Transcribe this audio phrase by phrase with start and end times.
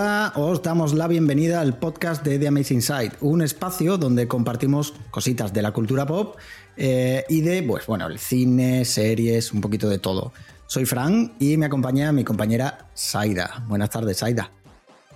[0.00, 4.94] Hola, os damos la bienvenida al podcast de The Amazing Side, un espacio donde compartimos
[5.10, 6.36] cositas de la cultura pop
[6.76, 10.32] eh, y de, pues bueno, el cine, series, un poquito de todo.
[10.68, 13.64] Soy Fran y me acompaña mi compañera Saida.
[13.66, 14.52] Buenas tardes, Saida.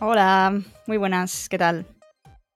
[0.00, 1.87] Hola, muy buenas, ¿qué tal?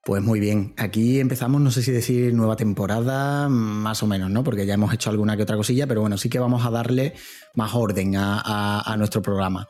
[0.05, 4.43] Pues muy bien, aquí empezamos, no sé si decir nueva temporada, más o menos, ¿no?
[4.43, 7.15] Porque ya hemos hecho alguna que otra cosilla, pero bueno, sí que vamos a darle
[7.55, 9.69] más orden a nuestro programa.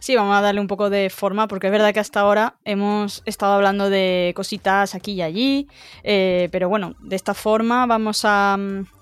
[0.00, 3.22] Sí, vamos a darle un poco de forma, porque es verdad que hasta ahora hemos
[3.26, 5.68] estado hablando de cositas aquí y allí,
[6.04, 8.56] eh, pero bueno, de esta forma vamos a,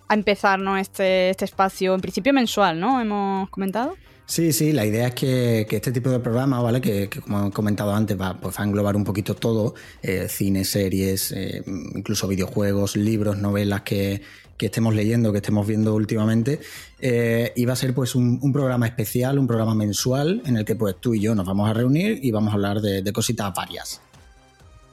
[0.09, 3.01] empezar este, este espacio, en principio mensual, ¿no?
[3.01, 3.97] Hemos comentado.
[4.27, 6.81] Sí, sí, la idea es que, este tipo de programa, ¿vale?
[6.81, 11.31] Que, como he comentado antes, va, pues, a englobar un poquito todo, eh, cine, series,
[11.31, 11.63] eh,
[11.95, 14.23] incluso videojuegos, libros, novelas que,
[14.57, 16.61] que estemos leyendo, que estemos viendo últimamente.
[16.99, 20.75] Eh, y va a ser pues un, programa especial, un programa mensual en el que
[20.75, 24.01] pues tú y yo nos vamos a reunir y vamos a hablar de, cositas varias.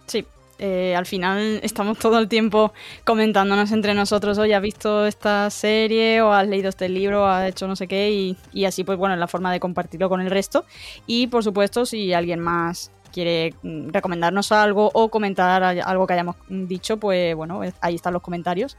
[0.05, 0.25] Sí,
[0.59, 2.73] eh, al final estamos todo el tiempo
[3.05, 7.49] comentándonos entre nosotros, oye, has visto esta serie o has leído este libro, o has
[7.49, 10.21] hecho no sé qué, y, y, así pues bueno, es la forma de compartirlo con
[10.21, 10.65] el resto.
[11.07, 16.35] Y por supuesto, si alguien más quiere mm, recomendarnos algo o comentar algo que hayamos
[16.49, 18.75] dicho, pues bueno, ahí están los comentarios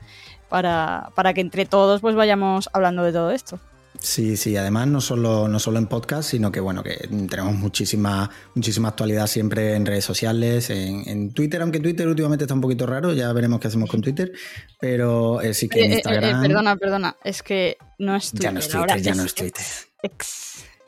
[0.62, 3.58] para, que entre todos pues vayamos hablando de todo esto.
[3.98, 8.30] Sí, sí, además no solo, no solo en podcast, sino que bueno, que tenemos muchísima,
[8.54, 13.12] muchísima actualidad siempre en redes sociales, en, Twitter, aunque Twitter últimamente está un poquito raro,
[13.12, 14.32] ya veremos qué hacemos con Twitter,
[14.78, 16.42] pero eh, sí que en eh, eh, Instagram...
[16.42, 18.42] perdona, perdona, es que no es Twitter.
[18.42, 19.64] Ya no es Twitter, ya no es Twitter.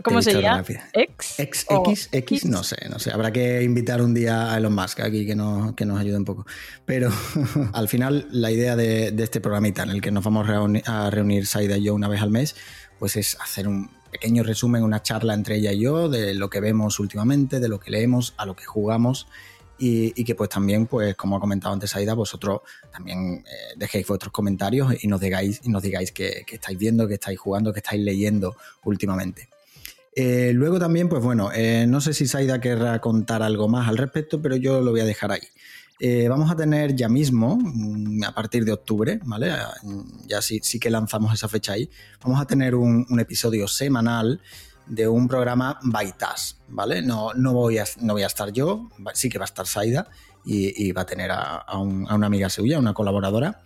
[0.03, 0.65] ¿Cómo se llama?
[0.93, 1.35] ¿X?
[1.39, 3.11] X, X, X, no sé, no sé.
[3.11, 6.25] Habrá que invitar un día a Elon Musk aquí que nos, que nos ayude un
[6.25, 6.47] poco.
[6.85, 7.11] Pero
[7.73, 11.77] al final, la idea de, este programita en el que nos vamos a reunir, Saida
[11.79, 12.57] y yo una vez al mes,
[12.99, 16.61] pues es hacer un pequeño resumen, una charla entre ella y yo de lo que
[16.61, 19.27] vemos últimamente, de lo que leemos, a lo que jugamos.
[19.79, 24.33] Y, que pues también, pues como ha comentado antes Aida, vosotros también eh, dejéis vuestros
[24.33, 28.03] comentarios y nos digáis, y nos digáis qué estáis viendo, qué estáis jugando, qué estáis
[28.03, 29.51] leyendo últimamente.
[30.19, 33.99] Eh, luego también, pues bueno, eh, no sé si Saida querrá contar algo más al
[33.99, 35.43] respecto, pero yo lo voy a dejar ahí.
[36.01, 39.53] Eh, vamos a tener ya mismo, mm, a partir de octubre, ¿vale?
[40.27, 41.91] Ya sí, sí que lanzamos esa fecha ahí.
[42.25, 44.41] Vamos a tener un, episodio semanal
[44.87, 47.03] de un programa Baitas, ¿vale?
[47.03, 50.09] No, no, voy a, no voy a estar yo, sí que va a estar Saida
[50.47, 53.61] y, va a tener a, a una amiga suya, una colaboradora.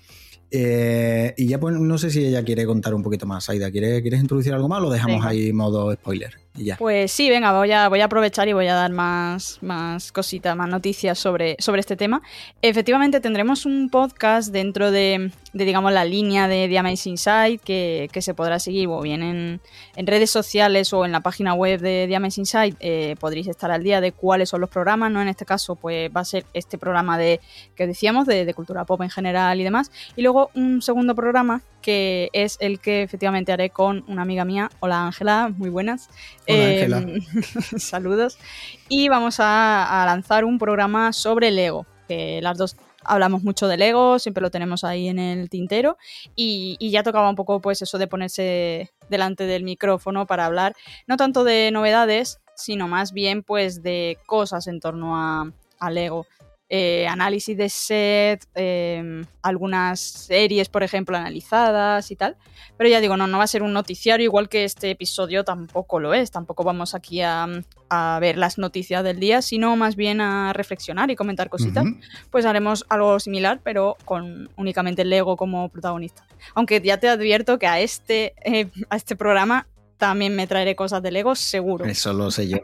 [0.50, 3.48] Eh, y ya pues no sé si ella quiere contar un poquito más.
[3.48, 6.34] Aida, ¿quieres, ¿quieres introducir algo más o lo dejamos ahí modo spoiler?
[6.78, 11.18] Pues sí, venga, voy a, aprovechar y voy a dar más, más cositas, más noticias
[11.18, 12.22] sobre, sobre este tema.
[12.60, 18.34] Efectivamente, tendremos un podcast dentro de, digamos, la línea de The Amazing Side que, se
[18.34, 22.44] podrá seguir o bien en, redes sociales o en la página web de The Amazing.
[22.80, 25.22] Eh, podréis estar al día de cuáles son los programas, ¿no?
[25.22, 27.40] En este caso, pues va a ser este programa de
[27.76, 29.92] que decíamos, de, de cultura pop en general y demás.
[30.16, 34.70] Y luego un segundo programa que es el que efectivamente haré con una amiga mía.
[34.80, 36.08] Hola Ángela, muy buenas.
[36.50, 37.20] Em,
[37.78, 38.38] saludos.
[38.88, 44.18] Y vamos a, lanzar un programa sobre Lego, que las dos hablamos mucho de Lego,
[44.18, 45.96] siempre lo tenemos ahí en el tintero
[46.34, 50.74] y, ya tocaba un poco pues eso de ponerse delante del micrófono para hablar
[51.06, 56.26] no tanto de novedades, sino más bien pues de cosas en torno a, a Lego.
[56.72, 62.36] Eh, análisis de set, em, algunas series, por ejemplo, analizadas y tal.
[62.76, 65.98] Pero ya digo, no, no va a ser un noticiario, igual que este episodio tampoco
[65.98, 66.30] lo es.
[66.30, 67.48] Tampoco vamos aquí a,
[68.20, 71.86] ver las noticias del día, sino más bien a reflexionar y comentar cositas.
[72.30, 76.24] Pues haremos algo similar, pero con únicamente Lego como protagonista.
[76.54, 79.66] Aunque ya te advierto que a este, eh, a este programa
[79.96, 81.84] también me traeré cosas de Lego, seguro.
[81.84, 82.58] Eso lo sé yo.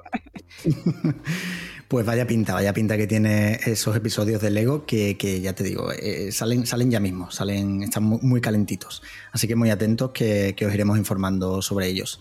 [1.88, 5.92] Pues vaya pinta, vaya pinta que tiene esos episodios de Lego que, ya te digo,
[5.92, 9.04] eh, salen, salen ya mismo, salen, están muy, calentitos.
[9.30, 12.18] Así que muy atentos que, os iremos informando sobre ellos.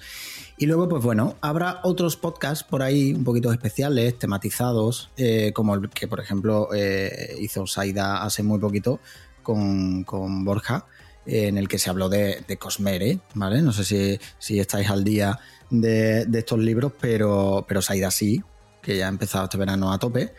[0.58, 5.74] Y luego, pues bueno, habrá otros podcasts por ahí un poquito especiales, tematizados, eh, como
[5.74, 9.00] el que, por ejemplo, eh, hizo Saida hace muy poquito
[9.42, 10.06] con,
[10.46, 10.86] Borja,
[11.26, 13.64] en el que se habló de, Cosmere, ¿vale?
[13.64, 15.40] No sé si, estáis al día
[15.72, 18.44] de, de, estos libros, pero, pero Saida sí,
[18.86, 20.34] que ya ha empezado este verano a tope.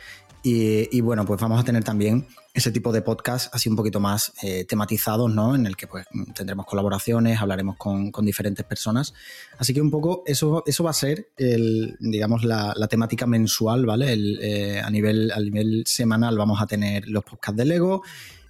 [0.49, 4.33] Y, bueno, pues vamos a tener también ese tipo de podcast así un poquito más
[4.45, 5.57] eh, tematizados, ¿no?
[5.57, 9.13] En el que pues tendremos colaboraciones, hablaremos con, diferentes personas.
[9.59, 14.15] Así que un poco eso, eso va a ser, el, digamos, la, temática mensual, ¿vale?
[14.41, 18.03] Eh, a, nivel, a nivel semanal vamos a tener los podcasts de Lego.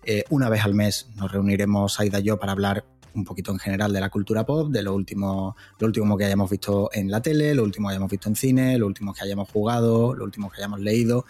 [0.05, 2.85] Eh, una vez al mes nos reuniremos Aida y yo para hablar
[3.17, 6.51] un poquito en general de la cultura pop, de lo último, lo último que hayamos
[6.51, 9.51] visto en la tele, lo último que hayamos visto en cine, lo último que hayamos
[9.51, 11.25] jugado, lo último que hayamos leído.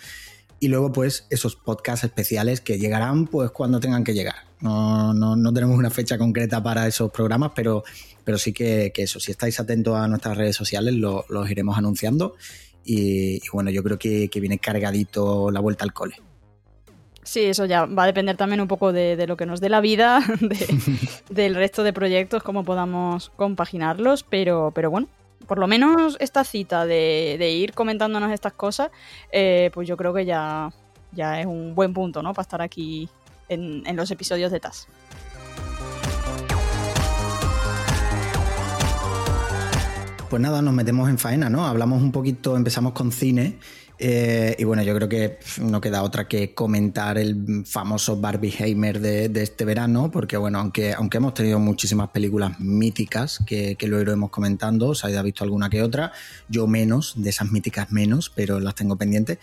[0.58, 4.36] Y luego, pues, esos podcasts especiales que llegarán, pues, cuando tengan que llegar.
[4.60, 7.84] No, no, tenemos una fecha concreta para esos programas, pero,
[8.24, 12.36] pero sí que, eso, si estáis atentos a nuestras redes sociales, los iremos anunciando.
[12.84, 16.16] Y, bueno, yo creo que, viene cargadito la vuelta al cole.
[17.26, 19.80] Sí, eso ya va a depender también un poco de, lo que nos dé la
[19.80, 20.20] vida,
[21.28, 25.08] del resto de proyectos, cómo podamos compaginarlos, pero, pero bueno,
[25.48, 28.90] por lo menos esta cita de, ir comentándonos estas cosas,
[29.32, 30.70] eh, pues yo creo que ya,
[31.10, 32.32] ya es un buen punto, ¿no?
[32.32, 33.08] Para estar aquí
[33.48, 34.86] en, en los episodios de TAS.
[40.30, 41.66] Pues nada, nos metemos en faena, ¿no?
[41.66, 43.58] Hablamos un poquito, empezamos con cine.
[43.98, 49.00] Eh, y bueno, yo creo que no queda otra que comentar el famoso Barbie Heimer
[49.00, 54.30] de, este verano, porque bueno, aunque, aunque hemos tenido muchísimas películas míticas que, lo iremos
[54.30, 56.12] comentando, se ha visto alguna que otra,
[56.48, 59.38] yo menos, de esas míticas menos, pero las tengo pendientes.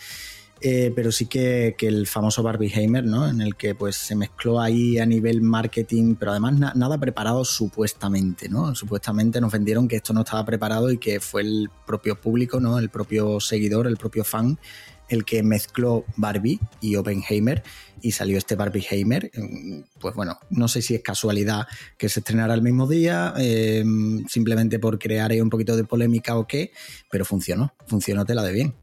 [0.65, 3.27] Eh, pero sí que, el famoso Barbie Heimer, ¿no?
[3.27, 8.47] En el que pues se mezcló ahí a nivel marketing, pero además nada preparado supuestamente,
[8.47, 8.73] ¿no?
[8.73, 12.79] Supuestamente nos vendieron que esto no estaba preparado y que fue el propio público, ¿no?
[12.79, 14.57] El propio seguidor, el propio fan,
[15.09, 17.61] el que mezcló Barbie y Oppenheimer
[18.01, 19.31] y salió este Barbie Heimer.
[19.99, 21.67] Pues bueno, no sé si es casualidad
[21.97, 23.83] que se estrenara el mismo día, eh,
[24.29, 26.71] simplemente por crear ahí un poquito de polémica o qué,
[27.11, 28.82] pero funcionó, funcionó tela de bien.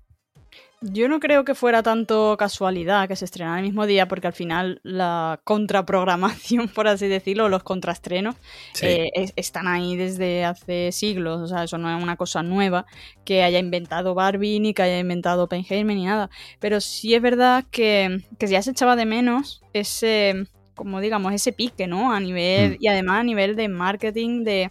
[0.82, 4.32] Yo no creo que fuera tanto casualidad que se estrenara el mismo día, porque al
[4.32, 8.34] final la contraprogramación, por así decirlo, los contraestrenos,
[8.80, 11.42] eh, están ahí desde hace siglos.
[11.42, 12.86] O sea, eso no es una cosa nueva
[13.26, 16.30] que haya inventado Barbie, ni que haya inventado Oppenheimer, ni nada.
[16.60, 21.88] Pero sí es verdad que, ya se echaba de menos ese, como digamos, ese pique,
[21.88, 22.10] ¿no?
[22.10, 22.76] A nivel, mm.
[22.80, 24.70] y además a nivel de marketing de,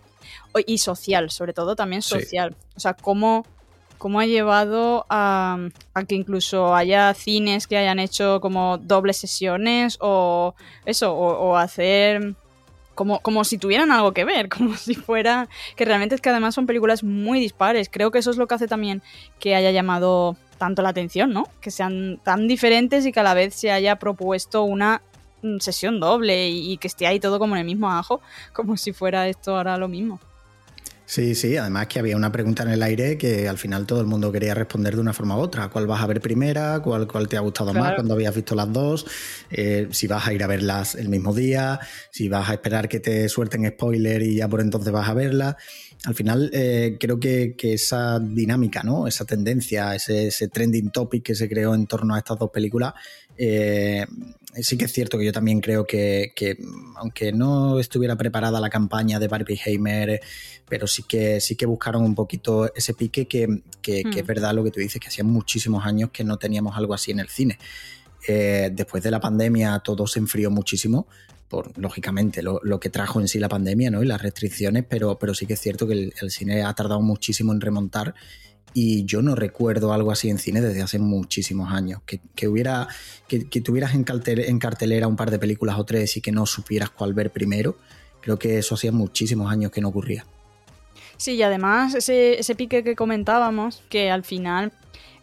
[0.65, 2.56] y social, sobre todo también social.
[2.75, 3.45] O sea, cómo
[4.00, 5.60] cómo ha llevado a,
[6.07, 10.56] que incluso haya cines que hayan hecho como dobles sesiones o
[10.86, 12.34] eso, o, hacer
[12.96, 16.56] como, como, si tuvieran algo que ver, como si fuera, que realmente es que además
[16.56, 17.90] son películas muy dispares.
[17.92, 19.04] Creo que eso es lo que hace también
[19.40, 21.48] que haya llamado tanto la atención, ¿no?
[21.62, 25.02] Que sean tan diferentes y que a la vez se haya propuesto una
[25.42, 28.22] mm, sesión doble y, y que esté ahí todo como en el mismo ajo,
[28.54, 30.19] como si fuera esto ahora lo mismo.
[31.09, 34.06] Sí, sí, además que había una pregunta en el aire que al final todo el
[34.06, 35.67] mundo quería responder de una forma u otra.
[35.67, 36.81] ¿Cuál vas a ver primera?
[36.83, 39.07] ¿Cuál, cuál te ha gustado más cuando habías visto las dos?
[39.50, 41.79] Eh, si vas a ir a verlas el mismo día,
[42.11, 45.56] si vas a esperar que te suelten spoiler y ya por entonces vas a verlas.
[46.06, 49.07] Al final eh, creo que, esa dinámica, ¿no?
[49.07, 52.94] esa tendencia, ese, ese, trending topic que se creó en torno a estas dos películas,
[53.41, 54.06] eh,
[54.62, 56.33] sí que es cierto que yo también creo que,
[56.97, 60.19] aunque no estuviera preparada la campaña de Barbie Heimer,
[60.68, 64.27] pero sí que, sí que buscaron un poquito ese pique que, es hmm.
[64.27, 67.19] verdad lo que tú dices, que hacía muchísimos años que no teníamos algo así en
[67.19, 67.57] el cine.
[68.27, 71.07] Eh, después de la pandemia todo se enfrió muchísimo,
[71.47, 74.03] por lógicamente lo, que trajo en sí la pandemia ¿no?
[74.03, 77.53] y las restricciones, pero, pero sí que es cierto que el cine ha tardado muchísimo
[77.53, 78.13] en remontar
[78.74, 82.01] y yo no recuerdo algo así en cine desde hace muchísimos años.
[82.06, 82.88] Que, hubiera,
[83.27, 86.90] que, tuvieras en, en cartelera un par de películas o tres y que no supieras
[86.90, 87.78] cuál ver primero.
[88.21, 90.26] Creo que eso hacía muchísimos años que no ocurría.
[91.18, 94.71] Sí, y además ese, ese pique que comentábamos, que al final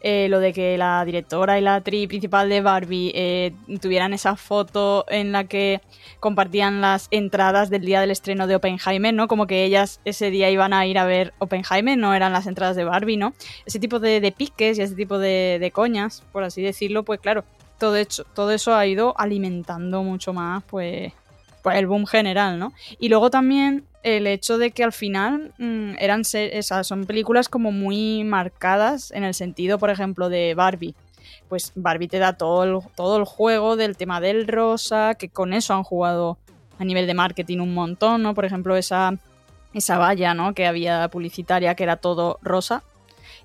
[0.09, 4.37] eh, lo de que la directora y la actriz principal de Barbie eh, tuvieran esa
[4.37, 5.81] foto en la que
[6.21, 9.27] compartían las entradas del día del estreno de Oppenheimer, ¿no?
[9.27, 12.77] Como que ellas ese día iban a ir a ver Oppenheimer, no eran las entradas
[12.77, 13.35] de Barbie, ¿no?
[13.65, 17.43] Ese tipo de, piques y ese tipo de, coñas, por así decirlo, pues claro,
[17.77, 17.97] todo,
[18.33, 21.13] todo eso ha ido alimentando mucho más, pues,
[21.67, 22.73] pues el boom general, ¿no?
[23.01, 27.73] Y luego también el hecho de que al final mm, eran esas son películas como
[27.73, 30.95] muy marcadas en el sentido, por ejemplo, de Barbie.
[31.49, 35.53] Pues Barbie te da todo el, todo el juego del tema del rosa, que con
[35.53, 36.39] eso han jugado
[36.79, 38.33] a nivel de marketing un montón, ¿no?
[38.33, 39.19] Por ejemplo, esa,
[39.75, 40.55] esa valla, ¿no?
[40.55, 42.85] Que había publicitaria que era todo rosa.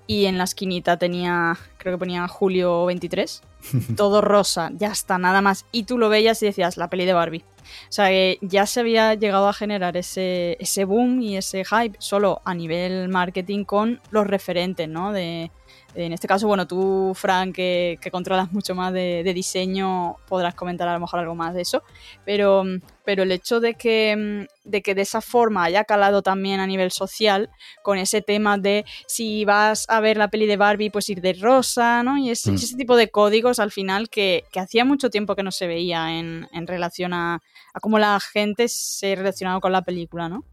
[0.06, 3.42] Y en la esquinita tenía, creo que ponía julio 23.
[3.96, 5.66] todo rosa, ya está, nada más.
[5.72, 7.44] Y tú lo veías y decías, la peli de Barbie.
[7.88, 11.96] O sea, que ya se había llegado a generar ese, ese boom y ese hype
[11.98, 15.12] solo a nivel marketing con los referentes, ¿no?
[15.12, 15.50] De,
[15.94, 20.94] En este caso, bueno, tú, Frank, que, controlas mucho más de, diseño, podrás comentar a
[20.94, 21.82] lo mejor algo más de eso.
[22.24, 22.64] Pero,
[23.04, 26.90] pero el hecho de que, de que de esa forma haya calado también a nivel
[26.90, 27.50] social,
[27.82, 31.34] con ese tema de si vas a ver la peli de Barbie, pues ir de
[31.34, 32.16] rosa, ¿no?
[32.16, 32.54] Y ese, mm.
[32.54, 36.48] ese tipo de códigos al final que, hacía mucho tiempo que no se veía en,
[36.52, 37.42] en relación a,
[37.74, 40.44] a cómo la gente se relacionaba con la película, ¿no?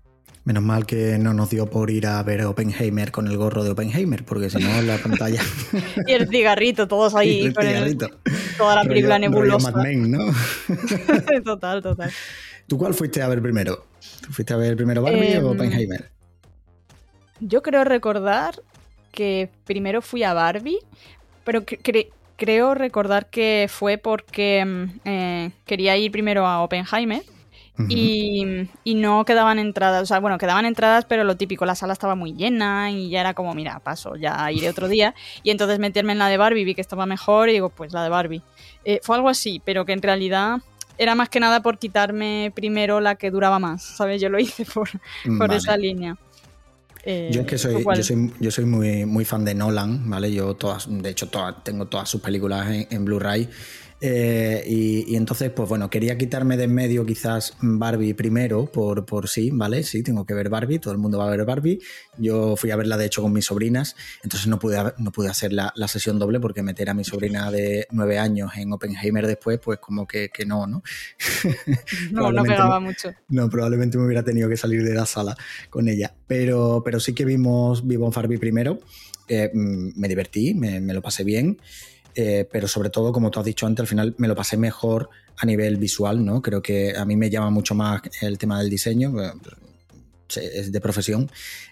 [0.45, 3.63] Menos mal que no nos dio por ir a ver a Oppenheimer con el gorro
[3.63, 5.41] de Oppenheimer, porque si no, la pantalla.
[6.07, 7.41] y el cigarrito, todos ahí.
[7.45, 8.09] el con cigarrito.
[8.57, 9.71] toda la película nebulosa.
[9.71, 10.33] ¿no?
[11.43, 12.11] total, total.
[12.67, 13.85] ¿Tú cuál fuiste a ver primero?
[14.31, 16.09] ¿Fuiste a ver primero Barbie o em, Oppenheimer?
[17.41, 18.61] Yo creo recordar
[19.11, 20.79] que primero fui a Barbie,
[21.43, 21.63] pero
[22.39, 27.21] creo recordar que fue porque em, eh, quería ir primero a Oppenheimer
[27.87, 32.15] y, no quedaban entradas, o sea, bueno, quedaban entradas, pero lo típico, la sala estaba
[32.15, 35.15] muy llena y ya era como, mira, paso, ya iré otro día.
[35.43, 38.03] Y entonces meterme en la de Barbie, vi que estaba mejor y digo, pues la
[38.03, 38.41] de Barbie.
[38.83, 40.57] Eh, fue algo así, pero que en realidad
[40.97, 44.21] era más que nada por quitarme primero la que duraba más, ¿sabes?
[44.21, 44.89] Yo lo hice por,
[45.37, 46.17] por esa línea.
[47.03, 50.31] Eh, yo es que soy, yo soy, yo soy, muy, muy fan de Nolan, ¿vale?
[50.31, 53.49] Yo todas, de hecho, todas, tengo todas sus películas en Blu-ray
[54.01, 59.27] eh, y, entonces, pues bueno, quería quitarme de en medio quizás Barbie primero, por, por
[59.27, 59.83] sí, ¿vale?
[59.83, 61.79] Sí, tengo que ver Barbie, todo el mundo va a ver Barbie.
[62.17, 65.51] Yo fui a verla, de hecho, con mis sobrinas, entonces no pude, no pude hacer
[65.51, 69.79] la, sesión doble porque meter a mi sobrina de nueve años en Oppenheimer después, pues
[69.79, 70.83] como que, no, ¿no?
[72.11, 73.11] No, no pegaba mucho.
[73.29, 75.35] No, probablemente me hubiera tenido que salir de la sala
[75.69, 76.13] con ella.
[76.27, 78.79] Pero, pero sí que vimos, vimos Barbie primero.
[79.27, 81.57] Eh, mm, me divertí, me, me lo pasé bien.
[82.21, 85.09] Eh, pero sobre todo, como tú has dicho antes, al final me lo pasé mejor
[85.37, 86.41] a nivel visual, ¿no?
[86.41, 89.31] Creo que a mí me llama mucho más el tema del diseño, eh,
[90.35, 91.31] es de profesión,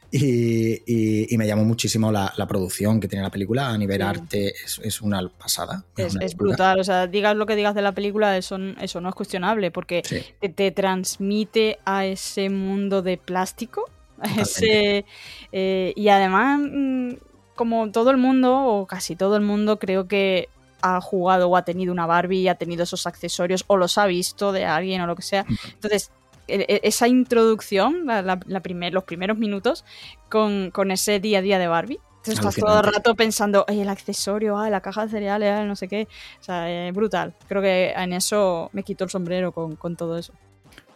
[0.10, 5.28] y, me llamó muchísimo la, producción que tiene la película a nivel arte, es, una
[5.28, 5.84] pasada.
[5.98, 9.16] Es, brutal, o sea, digas lo que digas de la película, eso, eso no es
[9.16, 10.02] cuestionable, porque
[10.40, 13.90] te, transmite a ese mundo de plástico.
[14.40, 15.06] Ese,
[15.52, 17.14] eh, y además mm,
[17.58, 20.48] como todo el mundo, o casi todo el mundo, creo que
[20.82, 24.54] ha jugado o ha tenido una Barbie, ha tenido esos accesorios, o los ha visto
[24.54, 25.46] de alguien o lo que sea.
[25.74, 26.12] Entonces,
[26.48, 28.62] e, esa introducción, la, los
[29.04, 29.84] primeros minutos,
[30.30, 32.00] con, ese día a día de Barbie.
[32.18, 35.88] Entonces estás todo el rato pensando, el accesorio, ah, la caja de cereales, no sé
[35.88, 36.08] qué.
[36.40, 37.34] O sea, brutal.
[37.48, 40.34] Creo que en eso me quito el sombrero con, con todo eso.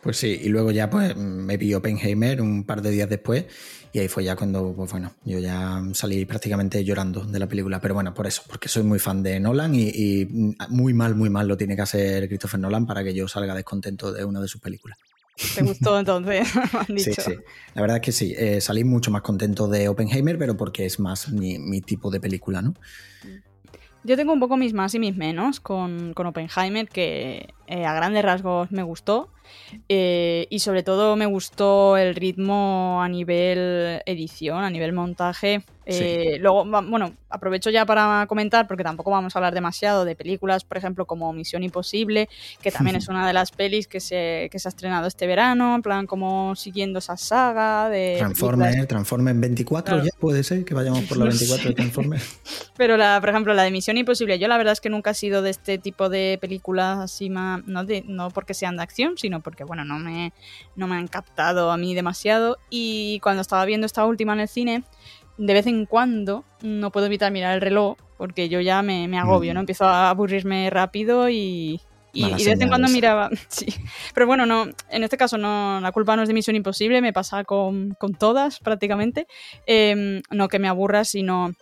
[0.03, 3.45] Pues sí, y luego ya pues me vi Oppenheimer un par de días después
[3.93, 7.81] y ahí fue ya cuando, pues bueno, yo ya salí prácticamente llorando de la película.
[7.81, 10.25] Pero bueno, por eso, porque soy muy fan de Nolan y,
[10.69, 14.11] muy mal, muy mal lo tiene que hacer Christopher Nolan para que yo salga descontento
[14.13, 14.97] de una de sus películas.
[15.55, 16.47] ¿Te gustó entonces?
[16.87, 17.35] Sí, sí.
[17.75, 18.33] La verdad es que sí.
[18.37, 22.21] Eh, salí mucho más contento de Oppenheimer, pero porque es más mi, mi tipo de
[22.21, 22.73] película, ¿no?
[24.03, 27.93] Yo tengo un poco mis más y mis menos con, con Oppenheimer, que eh, a
[27.93, 29.29] grandes rasgos me gustó.
[29.89, 35.63] Eh, y sobre todo me gustó el ritmo a nivel edición, a nivel montaje.
[35.85, 40.63] Eh, luego, bueno, aprovecho ya para comentar, porque tampoco vamos a hablar demasiado de películas,
[40.63, 42.29] por ejemplo, como Misión Imposible,
[42.61, 45.75] que también es una de las pelis que se, que se ha estrenado este verano,
[45.75, 48.15] en plan como siguiendo esa saga de...
[48.19, 52.19] Transforme, Transforme en 24 ya puede ser, que vayamos por la 24 de Transforme.
[52.77, 55.15] Pero, la, por ejemplo, la de Misión Imposible, yo la verdad es que nunca he
[55.15, 59.17] sido de este tipo de películas así más, no, de, no porque sean de acción,
[59.17, 60.33] sino porque, bueno, no me,
[60.75, 62.57] no me han captado a mí demasiado.
[62.69, 64.83] Y cuando estaba viendo esta última en el cine,
[65.37, 69.51] de vez en cuando no puedo evitar mirar el reloj porque yo ya me, agobio,
[69.51, 69.53] mm.
[69.55, 69.59] ¿no?
[69.61, 71.81] Empiezo a aburrirme rápido y,
[72.13, 73.31] y, de vez en cuando miraba.
[73.47, 73.73] Sí.
[74.13, 77.13] Pero bueno, no, en este caso no, la culpa no es de Misión Imposible, me
[77.13, 79.25] pasa con, todas prácticamente.
[79.65, 81.53] Em, no que me aburra, sino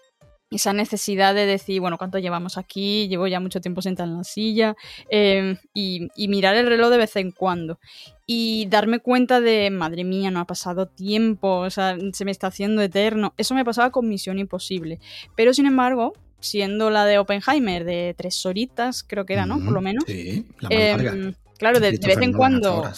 [0.51, 3.07] esa necesidad de decir, bueno, ¿cuánto llevamos aquí?
[3.07, 4.75] Llevo ya mucho tiempo sentada en la silla
[5.09, 7.79] em, y, mirar el reloj de vez en cuando
[8.25, 12.47] y darme cuenta de, madre mía, no ha pasado tiempo, o sea, se me está
[12.47, 13.33] haciendo eterno.
[13.37, 14.99] Eso me pasaba con Misión Imposible.
[15.35, 19.59] Pero sin embargo, siendo la de Oppenheimer de tres horitas, creo que era, ¿no?
[19.59, 20.03] Por lo menos.
[20.05, 22.89] Sí, la em, Claro, de, vez en cuando...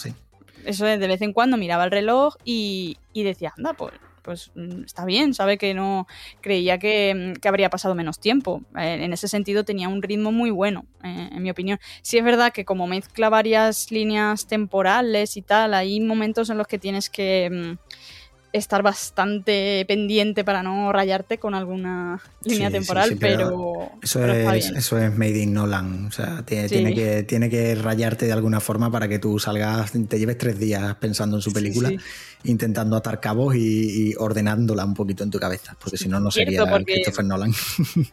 [0.64, 4.52] Eso es, de vez en cuando miraba el reloj y, y decía, anda, pues pues
[4.56, 6.08] mm, está bien, sabe que no
[6.42, 8.62] creía que, mm, habría pasado menos tiempo.
[8.78, 11.80] Eh, en ese sentido tenía un ritmo muy bueno, eh, en mi opinión.
[12.02, 16.68] Sí es verdad que como mezcla varias líneas temporales y tal, hay momentos en los
[16.68, 17.50] que tienes que...
[17.52, 17.78] Mm,
[18.54, 25.18] estar bastante pendiente para no rayarte con alguna línea temporal, pero, eso, es, eso es
[25.18, 26.08] Made in Nolan.
[26.08, 30.20] O sea, tiene, que, tiene que rayarte de alguna forma para que tú salgas, te
[30.20, 31.92] lleves tres días pensando en su película,
[32.44, 36.64] intentando atar cabos y, ordenándola un poquito en tu cabeza, porque si no, no sería
[36.86, 37.54] Christopher Nolan.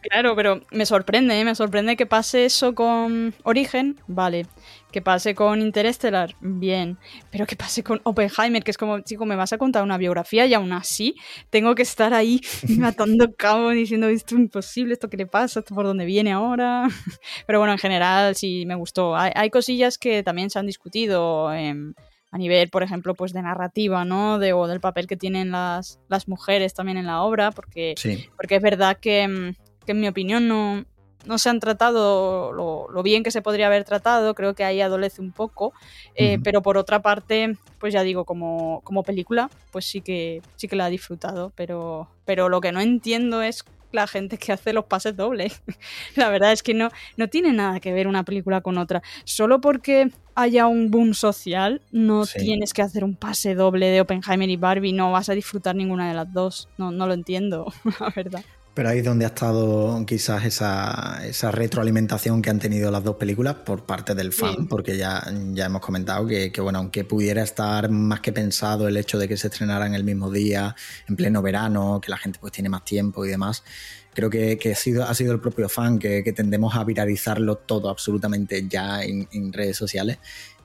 [0.01, 1.45] Claro, pero me sorprende, ¿eh?
[1.45, 4.45] me sorprende que pase eso con Origen, vale
[4.91, 6.97] que pase con Interstellar, bien,
[7.31, 10.45] pero que pase con Oppenheimer, que es como, chico, me vas a contar una biografía
[10.47, 11.15] y aún así
[11.49, 12.41] tengo que estar ahí
[12.77, 16.87] matando cabo diciendo esto es imposible, esto que le pasa, esto por dónde viene ahora.
[17.45, 19.15] Pero bueno, en general sí me gustó.
[19.15, 21.49] Hay, cosillas que también se han discutido.
[21.49, 24.39] a nivel, por ejemplo, pues de narrativa, ¿no?
[24.39, 27.95] De, o del papel que tienen las, las mujeres también en la obra, porque,
[28.35, 29.53] porque es verdad que,
[29.85, 30.85] que, en mi opinión no,
[31.25, 35.21] no se han tratado lo, bien que se podría haber tratado, creo que ahí adolece
[35.21, 35.73] un poco,
[36.15, 40.67] eh, pero por otra parte, pues ya digo, como, como película, pues sí que, sí
[40.67, 44.73] que la he disfrutado, pero, pero lo que no entiendo es la gente que hace
[44.73, 45.61] los pases dobles.
[46.15, 49.01] la verdad es que no, no tiene nada que ver una película con otra.
[49.23, 54.49] Solo porque haya un boom social, no tienes que hacer un pase doble de Oppenheimer
[54.49, 56.69] y Barbie, no vas a disfrutar ninguna de las dos.
[56.77, 58.43] No, no lo entiendo, la verdad.
[58.79, 63.17] Pero ahí es donde ha estado quizás esa, esa, retroalimentación que han tenido las dos
[63.17, 65.21] películas por parte del fan, porque ya,
[65.51, 69.35] ya hemos comentado que, bueno, aunque pudiera estar más que pensado el hecho de que
[69.35, 70.77] se estrenaran el mismo día,
[71.09, 73.65] en pleno verano, que la gente pues tiene más tiempo y demás,
[74.13, 78.65] creo que, ha, sido, ha sido el propio fan que, tendemos a viralizarlo todo absolutamente
[78.65, 80.19] ya en, en redes sociales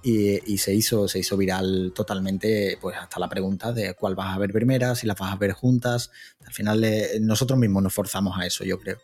[0.04, 4.38] y, se, hizo, se hizo viral totalmente, pues hasta la pregunta de cuál vas a
[4.38, 6.10] ver primera, si las vas a ver juntas.
[6.46, 8.98] Al final eh, nosotros mismos nos forzamos a eso, yo creo.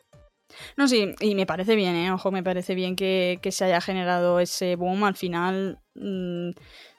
[0.77, 2.13] No, sí, y me parece bien, ¿eh?
[2.13, 5.05] ojo, me parece bien que, se haya generado ese boom.
[5.05, 6.51] Al final, mm,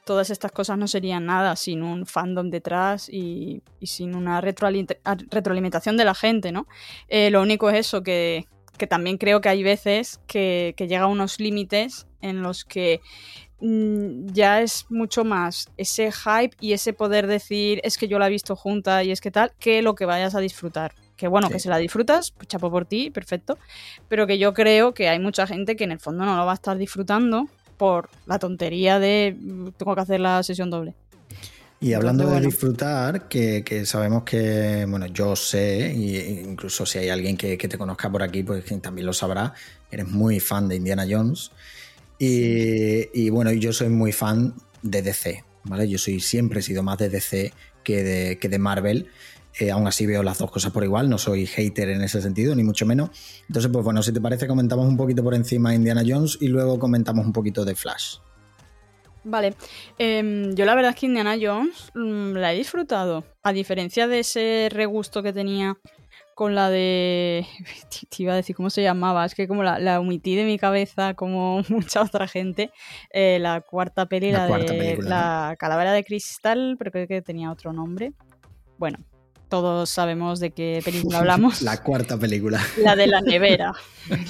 [0.03, 6.05] todas estas cosas no serían nada sin un fandom detrás y, sin una retroalimentación de
[6.05, 6.67] la gente, ¿no?
[7.07, 8.47] Eh, lo único es eso, que,
[8.89, 12.99] también creo que hay veces que, que llega a unos límites en los que
[13.61, 18.31] ya es mucho más ese hype y ese poder decir es que yo la he
[18.31, 20.93] visto junta y es que tal, que lo que vayas a disfrutar.
[21.15, 23.59] Que bueno, que si la disfrutas, pues chapo por ti, perfecto.
[24.07, 26.53] Pero que yo creo que hay mucha gente que en el fondo no lo va
[26.53, 30.95] a estar disfrutando por la tontería de mm, tengo que hacer la sesión doble.
[31.79, 37.35] Y hablando de disfrutar, que, sabemos que, bueno, yo sé, e incluso si hay alguien
[37.35, 39.53] que, que te conozca por aquí, pues también lo sabrá,
[39.89, 41.51] eres muy fan de Indiana Jones.
[42.23, 44.53] Y, bueno, yo soy muy fan
[44.83, 45.89] de DC, ¿vale?
[45.89, 47.51] Yo soy, siempre he sido más de DC
[47.83, 49.07] que de, que de Marvel.
[49.59, 52.53] Eh, aún así veo las dos cosas por igual, no soy hater en ese sentido,
[52.53, 53.09] ni mucho menos.
[53.47, 56.77] Entonces, pues bueno, si te parece, comentamos un poquito por encima Indiana Jones y luego
[56.77, 58.17] comentamos un poquito de Flash.
[59.23, 59.55] Vale,
[59.97, 64.19] em, yo la verdad es que Indiana Jones mm, la he disfrutado, a diferencia de
[64.19, 65.77] ese regusto que tenía
[66.41, 67.45] con la de.
[68.09, 70.57] Te iba a decir cómo se llamaba, es que como la, la omití de mi
[70.57, 72.71] cabeza, como mucha otra gente.
[73.11, 77.73] Eh, la cuarta peli, la, de la calavera de cristal, pero creo que tenía otro
[77.73, 78.13] nombre.
[78.79, 78.97] Bueno,
[79.51, 81.61] todos sabemos de qué película hablamos.
[81.61, 82.65] La cuarta película.
[82.77, 83.73] La de la nevera.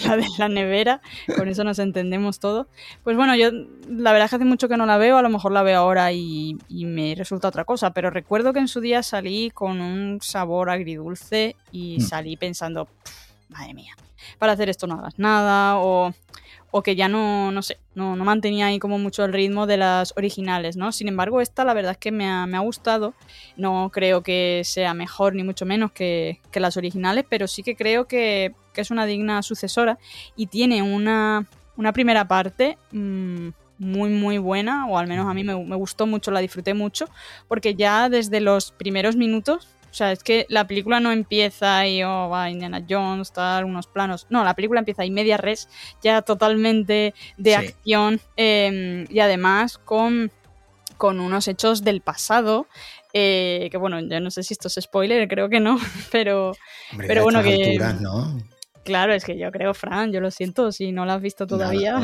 [0.04, 1.00] La de la nevera.
[1.38, 2.68] Con eso nos entendemos todo.
[3.04, 3.52] Pues bueno, yo
[3.88, 5.20] la verdad es que hace mucho que no la veo.
[5.20, 7.92] A lo mejor la veo ahora y, me resulta otra cosa.
[7.92, 12.02] Pero recuerdo que en su día salí con un sabor agridulce y mm.
[12.02, 12.88] salí pensando,
[13.50, 13.96] madre mía,
[14.40, 15.78] para hacer esto no hagas nada.
[15.78, 16.16] O
[16.72, 19.78] o que ya no, no sé, no, no, mantenía ahí como mucho el ritmo de
[19.78, 20.92] las originales, ¿no?
[20.94, 23.14] Sin embargo, esta la verdad es que me ha, me ha gustado.
[23.58, 27.76] No creo que sea mejor ni mucho menos que, que las originales, pero sí que
[27.76, 30.00] creo que, que, es una digna sucesora
[30.38, 35.44] y tiene una, una primera parte mm, muy, muy buena, o al menos a mí
[35.44, 37.10] me gustó mucho, la disfruté mucho,
[37.48, 42.02] porque ya desde los primeros minutos o sea, es que la película no empieza y
[42.02, 44.26] oh, va Indiana Jones, tal, unos planos.
[44.30, 45.68] No, la película empieza y media res,
[46.02, 50.32] ya totalmente de acción em, y además con,
[50.98, 52.68] con unos hechos del pasado.
[53.12, 55.78] Eh, que bueno, yo no sé si esto es spoiler, creo que no,
[56.12, 56.54] pero,
[56.96, 57.78] pero bueno, que.
[58.86, 62.02] Claro, es que yo creo, Fran, yo lo siento, si no lo has visto todavía.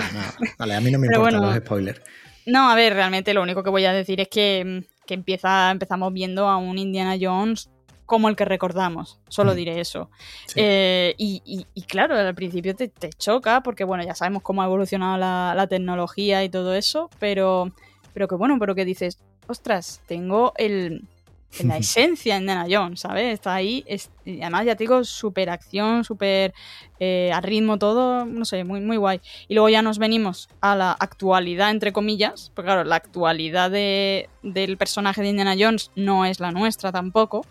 [0.59, 2.01] Vale, a mí no me importan los spoilers.
[2.45, 6.13] No, a ver, realmente lo único que voy a decir es que, que empieza, empezamos
[6.13, 7.69] viendo a un Indiana Jones
[8.07, 9.19] como el que recordamos.
[9.27, 9.55] Solo mm.
[9.55, 10.09] diré eso.
[10.55, 12.89] Eh, y, claro, al principio te,
[13.19, 17.71] choca porque, bueno, ya sabemos cómo ha evolucionado la, tecnología y todo eso, pero,
[18.13, 21.03] pero que bueno, pero que dices, ostras, tengo el,
[21.59, 23.33] en la esencia de Indiana Jones, ¿sabes?
[23.33, 23.83] Está ahí,
[24.27, 26.53] y además ya te digo, súper acción, súper
[26.99, 29.21] eh, a ritmo todo, no sé, muy, muy guay.
[29.47, 34.29] Y luego ya nos venimos a la actualidad, entre comillas, porque claro, la actualidad de,
[34.43, 37.45] del personaje de Indiana Jones no es la nuestra tampoco.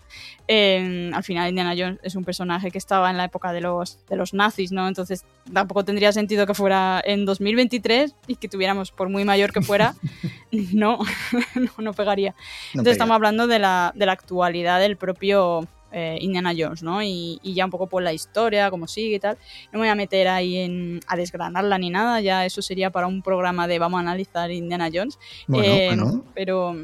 [0.47, 4.15] al final Indiana Jones es un personaje que estaba en la época de los, de
[4.15, 4.87] los nazis, ¿no?
[4.87, 9.63] Entonces tampoco tendría sentido que fuera en 2023 y que tuviéramos, por muy mayor que
[9.63, 9.95] fuera,
[10.73, 10.99] no,
[11.79, 12.35] no, pegaría.
[12.69, 17.01] Entonces estamos hablando de la, de la actualidad del propio eh, Indiana Jones, ¿no?
[17.01, 19.37] Y, ya un poco por la historia, cómo sigue y tal.
[19.71, 23.07] No me voy a meter ahí en, a desgranarla ni nada, ya eso sería para
[23.07, 25.17] un programa de vamos a analizar Indiana Jones.
[25.53, 25.97] Eh,
[26.33, 26.75] pero,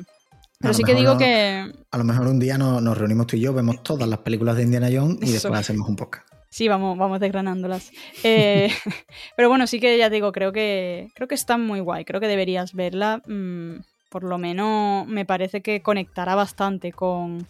[0.59, 1.71] pero sí que digo que...
[1.91, 4.63] A lo mejor un día nos, reunimos tú y yo, vemos todas las películas de
[4.63, 6.27] Indiana Jones y después hacemos un podcast.
[6.49, 7.91] Sí, vamos, vamos desgranándolas.
[8.23, 8.69] Eh,
[9.35, 12.05] pero bueno, sí que ya digo, creo que, creo que está muy guay.
[12.05, 13.21] Creo que deberías verla.
[13.25, 13.79] Mm,
[14.13, 17.47] por lo menos me parece que conectará bastante con,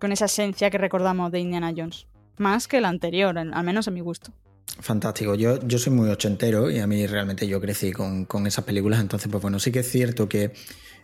[0.00, 2.06] con esa esencia que recordamos de Indiana Jones.
[2.36, 4.32] Más que la anterior, al menos a mi gusto.
[4.80, 5.34] Fantástico.
[5.34, 9.00] Yo, yo soy muy ochentero y a mí realmente yo crecí con, con esas películas.
[9.00, 10.52] Entonces, pues bueno, sí que es cierto que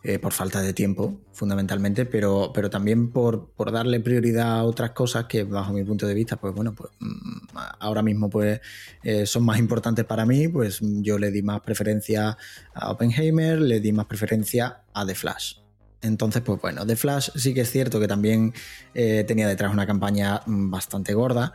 [0.07, 4.91] eh, por falta de tiempo, fundamentalmente, pero, pero también por, por, darle prioridad a otras
[4.91, 8.61] cosas que, bajo mi punto de vista, pues bueno, pues mm, ahora mismo pues
[9.03, 10.47] eh, son más importantes para mí.
[10.47, 12.37] Pues yo le di más preferencia
[12.75, 15.64] a Oppenheimer, le di más preferencia a The Flash.
[16.05, 18.53] Entonces, pues bueno, The Flash sí que es cierto que también
[18.95, 21.55] eh, tenía detrás una campaña mm, bastante gorda,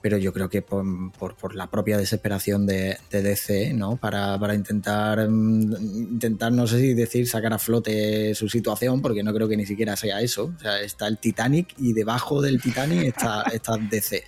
[0.00, 3.98] pero yo creo que por, la propia desesperación de, DC, ¿no?
[3.98, 5.74] Para, intentar, mm,
[6.12, 9.66] intentar, no sé si decir, sacar a flote su situación, porque no creo que ni
[9.66, 10.54] siquiera sea eso.
[10.56, 14.24] O sea, está el Titanic y debajo del Titanic está, está DC,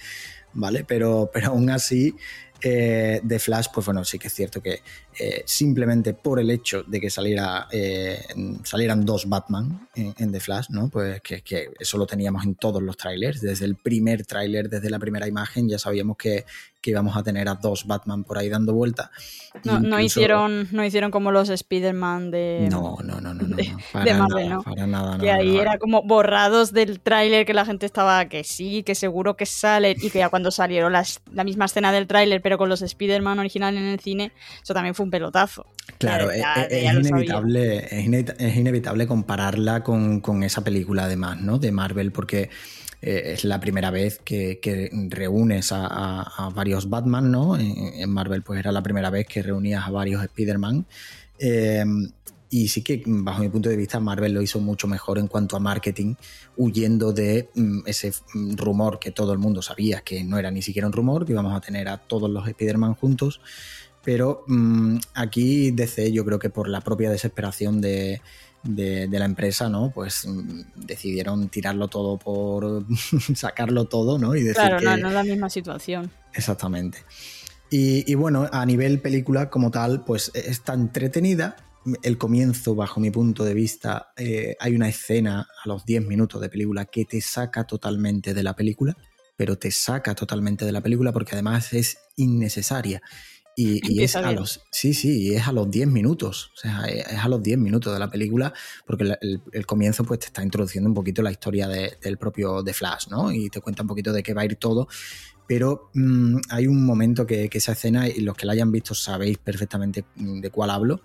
[0.52, 0.84] ¿vale?
[0.84, 2.14] Pero, pero aún así
[2.64, 4.82] eh, de Flash, pues bueno, sí que es cierto que
[5.18, 8.18] eh, simplemente por el hecho de que saliera, eh,
[8.64, 10.88] salieran dos Batman en, The Flash, ¿no?
[10.88, 11.42] Pues que,
[11.78, 13.40] eso lo teníamos en todos los trailers.
[13.40, 16.44] Desde el primer tráiler, desde la primera imagen, ya sabíamos que,
[16.82, 19.10] que íbamos a tener a dos Batman por ahí dando vuelta.
[19.64, 23.56] No, no hicieron, no hicieron como los Spider-Man de, no, no, no, no, no,
[23.92, 24.62] para Marvel, nada, ¿no?
[24.62, 28.82] Para nada, no, ahí era como borrados del tráiler que la gente estaba que sí,
[28.82, 32.58] que seguro que sale, y que ya cuando salieron la misma escena del tráiler, pero
[32.58, 35.66] con los Spider-Man originales en el cine, eso también fue un pelotazo.
[35.98, 41.58] Claro, es, inevitable, es, inevitable compararla con, con esa película además, ¿no?
[41.58, 42.50] De Marvel, porque
[43.00, 47.56] eh, es la primera vez que, reúnes a, varios Batman, ¿no?
[47.56, 50.86] En, Marvel pues era la primera vez que reunías a varios Spider-Man.
[51.38, 51.84] Eh,
[52.52, 55.56] y sí que, bajo mi punto de vista, Marvel lo hizo mucho mejor en cuanto
[55.56, 56.16] a marketing,
[56.58, 60.60] huyendo de mm, ese mm, rumor que todo el mundo sabía que no era ni
[60.60, 63.40] siquiera un rumor, que íbamos a tener a todos los Spider-Man juntos.
[64.04, 68.20] Pero mm, aquí DC, yo creo que por la propia desesperación de,
[68.64, 69.90] de, la empresa, ¿no?
[69.90, 72.84] Pues mm, decidieron tirarlo todo por
[73.34, 74.34] sacarlo todo, ¿no?
[74.34, 76.10] Y decir claro, no, no es la misma situación.
[76.34, 76.98] Exactamente.
[77.74, 81.56] Y, bueno, a nivel película como tal, pues está entretenida.
[82.02, 86.42] El comienzo, bajo mi punto de vista, eh, hay una escena a los 10 minutos
[86.42, 88.94] de película que te saca totalmente de la película,
[89.38, 93.00] pero te saca totalmente de la película porque además es innecesaria.
[93.54, 97.28] Y, es a los, sí, sí, es a los 10 minutos, o sea, es a
[97.28, 98.54] los 10 minutos de la película,
[98.86, 103.08] porque el, comienzo pues te está introduciendo un poquito la historia del propio The Flash,
[103.08, 103.30] ¿no?
[103.30, 104.88] Y te cuenta un poquito de qué va a ir todo,
[105.46, 109.36] pero mm, hay un momento que, esa escena, y los que la hayan visto sabéis
[109.36, 111.02] perfectamente mm, de cuál hablo,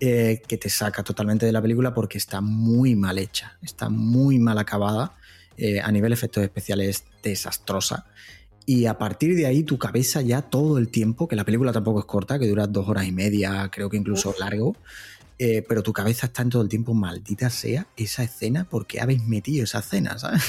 [0.00, 4.38] eh, que te saca totalmente de la película porque está muy mal hecha, está muy
[4.38, 5.14] mal acabada,
[5.56, 8.06] eh, a nivel efectos especiales desastrosa.
[8.64, 12.00] Y a partir de ahí tu cabeza ya todo el tiempo, que la película tampoco
[12.00, 14.76] es corta, que dura dos horas y media, creo que incluso largo,
[15.38, 19.24] eh, pero tu cabeza está en todo el tiempo, maldita sea esa escena, porque habéis
[19.26, 20.42] metido esa escena, ¿sabes?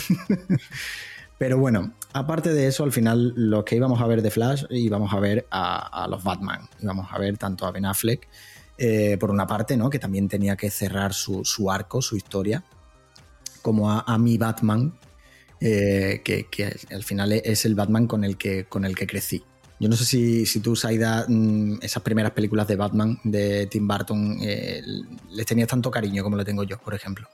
[1.39, 5.11] pero bueno, aparte de eso, al final lo que íbamos a ver de Flash, íbamos
[5.11, 8.27] a ver a, los Batman, íbamos a ver tanto a Ben Affleck,
[8.77, 9.89] eh, por una parte, ¿no?
[9.89, 12.63] Que también tenía que cerrar su, arco, su historia,
[13.63, 14.93] como a, a mi Batman,
[15.65, 19.43] eh, que, al final es el Batman con el que, con el que crecí.
[19.79, 23.87] Yo no sé si, si tú, Saida, mm, esas primeras películas de Batman de Tim
[23.87, 24.81] Burton, eh,
[25.31, 27.27] les tenías tanto cariño como le tengo yo, por ejemplo.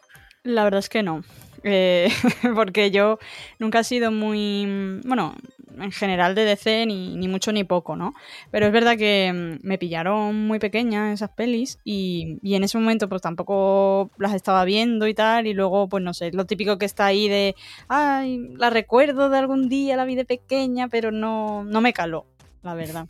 [0.44, 1.24] La verdad es que no.
[1.64, 2.10] Eh,
[2.56, 3.20] porque yo
[3.60, 5.00] nunca he sido muy.
[5.06, 5.36] Bueno,
[5.78, 8.14] en general de DC ni, ni, mucho ni poco, ¿no?
[8.52, 12.78] Pero es verdad que mm, me pillaron muy pequeña esas pelis y, y, en ese
[12.78, 16.78] momento pues tampoco las estaba viendo y tal y luego pues no sé, lo típico
[16.78, 17.56] que está ahí de,
[17.88, 22.26] ay, la recuerdo de algún día, la vi de pequeña, pero no, no me caló,
[22.64, 23.08] la verdad.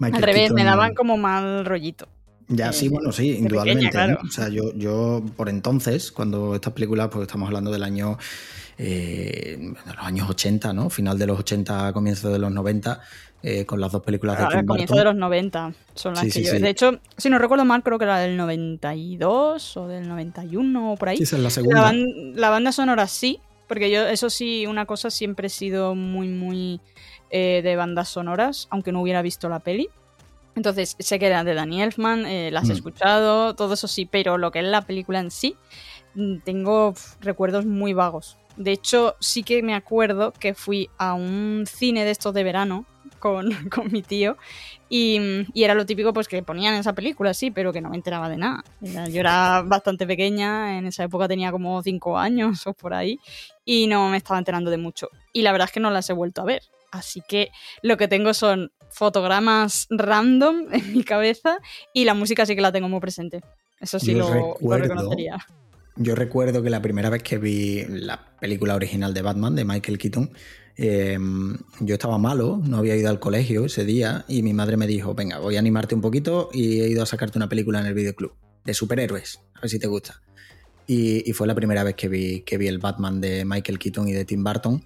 [0.00, 2.08] Al revés, me daban como mal rollito.
[2.50, 3.96] Ya, sí, bueno, sí, indudablemente.
[4.14, 8.18] O sea, yo, yo por entonces, cuando estas películas, pues estamos hablando del año,
[8.76, 10.90] eh, de los años 80, ¿no?
[10.90, 13.00] Final de los 80, comienzo de los 90,
[13.42, 16.52] eh, con las dos películas de Tim comienzo de los 90 son las que yo...
[16.52, 20.96] De hecho, si no recuerdo mal, creo que era del 92 o del 91 o
[20.96, 21.16] por ahí.
[21.18, 21.92] Sí, esa es la segunda.
[22.34, 26.80] La, banda sonora sí, porque yo, eso sí, una cosa siempre he sido muy, muy
[27.30, 29.88] eh, de bandas sonoras, aunque no hubiera visto la peli.
[30.56, 32.76] Entonces, sé que era de Danny Elfman, eh, las he mm.
[32.76, 35.56] escuchado, todo eso sí, pero lo que es la película en sí,
[36.14, 38.36] mm, tengo recuerdos muy vagos.
[38.56, 42.84] De hecho, sí que me acuerdo que fui a un cine de estos de verano
[43.20, 43.48] con,
[43.92, 44.36] mi tío
[44.88, 45.20] y,
[45.54, 48.36] era lo típico pues que ponían esa película, sí, pero que no me enteraba de
[48.36, 48.64] nada.
[48.80, 53.20] Yo era bastante pequeña, en esa época tenía como 5 años o por ahí
[53.64, 55.08] y no me estaba enterando de mucho.
[55.32, 56.62] Y la verdad es que no las he vuelto a ver.
[56.90, 57.50] Así que
[57.82, 61.58] lo que tengo son fotogramas random en mi cabeza
[61.92, 63.40] y la música sí que la tengo muy presente.
[63.80, 65.38] Eso sí lo, reconocería.
[65.96, 69.98] Yo recuerdo que la primera vez que vi la película original de Batman de Michael
[69.98, 70.30] Keaton,
[70.76, 74.86] em, yo estaba malo, no había ido al colegio ese día y mi madre me
[74.86, 77.86] dijo, venga, voy a animarte un poquito y he ido a sacarte una película en
[77.86, 80.20] el videoclub de superhéroes, a ver si te gusta.
[80.86, 84.12] Y, fue la primera vez que vi, que vi el Batman de Michael Keaton y
[84.12, 84.84] de Tim Burton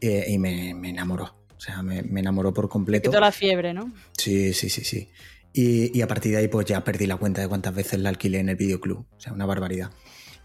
[0.00, 1.43] eh, y me enamoró.
[1.64, 3.08] O sea, me, enamoró por completo.
[3.08, 3.90] toda la fiebre, ¿no?
[4.18, 5.08] Sí, sí, sí, sí.
[5.54, 8.40] Y, a partir de ahí, pues ya perdí la cuenta de cuántas veces la alquilé
[8.40, 8.98] en el videoclub.
[8.98, 9.90] O sea, una barbaridad.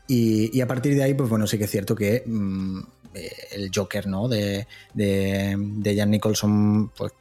[0.07, 2.79] Y, a partir de ahí, pues bueno, sí que es cierto que mm,
[3.15, 4.29] eh, el Joker, ¿no?
[4.29, 7.11] De, de, Jan Nicholson, pues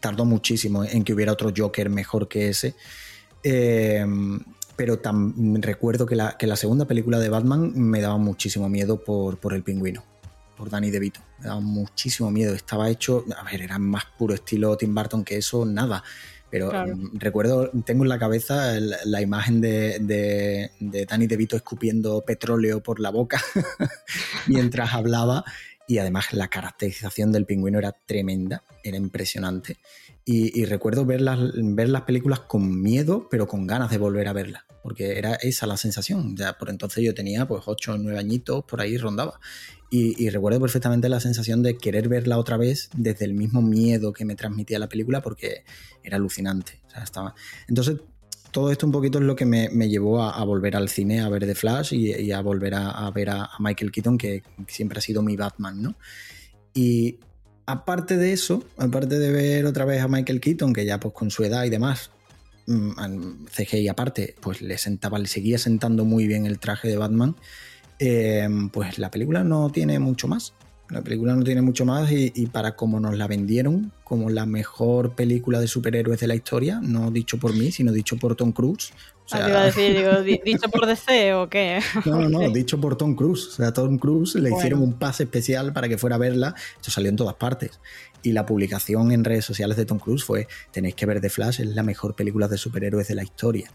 [0.00, 2.74] tardó muchísimo en que hubiera otro Joker mejor que ese.
[3.44, 4.04] Eh,
[4.74, 5.00] pero
[5.60, 9.54] recuerdo que la, que la, segunda película de Batman me daba muchísimo miedo por, por
[9.54, 10.02] el pingüino
[10.56, 11.20] por Danny DeVito.
[11.38, 12.54] Me daba muchísimo miedo.
[12.54, 16.02] Estaba hecho, a ver, era más puro estilo Tim Burton que eso, nada.
[16.50, 22.22] Pero mm, recuerdo, tengo en la cabeza la imagen de, de, de, Danny DeVito escupiendo
[22.22, 23.42] petróleo por la boca
[24.46, 25.44] mientras hablaba.
[25.86, 29.78] Y además la caracterización del pingüino era tremenda, era impresionante.
[30.26, 34.32] Y, recuerdo ver las, ver las películas con miedo, pero con ganas de volver a
[34.32, 36.34] verlas, porque era esa la sensación.
[36.34, 39.38] Ya por entonces yo tenía pues 8 o 9 añitos, por ahí rondaba.
[39.96, 44.24] Y, recuerdo perfectamente la sensación de querer verla otra vez desde el mismo miedo que
[44.24, 45.62] me transmitía la película porque
[46.02, 46.80] era alucinante.
[47.00, 47.36] estaba...
[47.68, 47.98] Entonces,
[48.50, 51.46] todo esto un poquito es lo que me, llevó a, volver al cine, a ver
[51.46, 55.36] The Flash y, a volver a, ver a, Michael Keaton, que siempre ha sido mi
[55.36, 55.94] Batman, ¿no?
[56.74, 57.20] Y
[57.64, 61.30] aparte de eso, aparte de ver otra vez a Michael Keaton, que ya pues con
[61.30, 62.10] su edad y demás,
[62.66, 67.36] mm, CGI aparte, pues le sentaba, le seguía sentando muy bien el traje de Batman.
[67.98, 70.54] Eh, pues la película no tiene mucho más.
[70.90, 75.14] La película no tiene mucho más y, para como nos la vendieron como la mejor
[75.14, 78.92] película de superhéroes de la historia, no dicho por mí, sino dicho por Tom Cruise.
[79.32, 81.80] O ah, iba a decir, digo, ¿dicho por DC o qué?
[82.04, 83.46] No, no, dicho por Tom Cruise.
[83.46, 86.54] O sea, a Tom Cruise le hicieron un pase especial para que fuera a verla.
[86.76, 87.80] Esto salió en todas partes.
[88.22, 91.60] Y la publicación en redes sociales de Tom Cruise fue, tenéis que ver The Flash,
[91.62, 93.70] es la mejor película de superhéroes de la historia